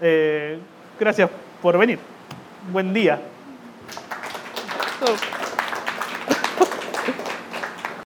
[0.00, 0.58] Eh,
[0.98, 1.30] gracias
[1.62, 1.98] por venir.
[2.72, 3.20] Buen día.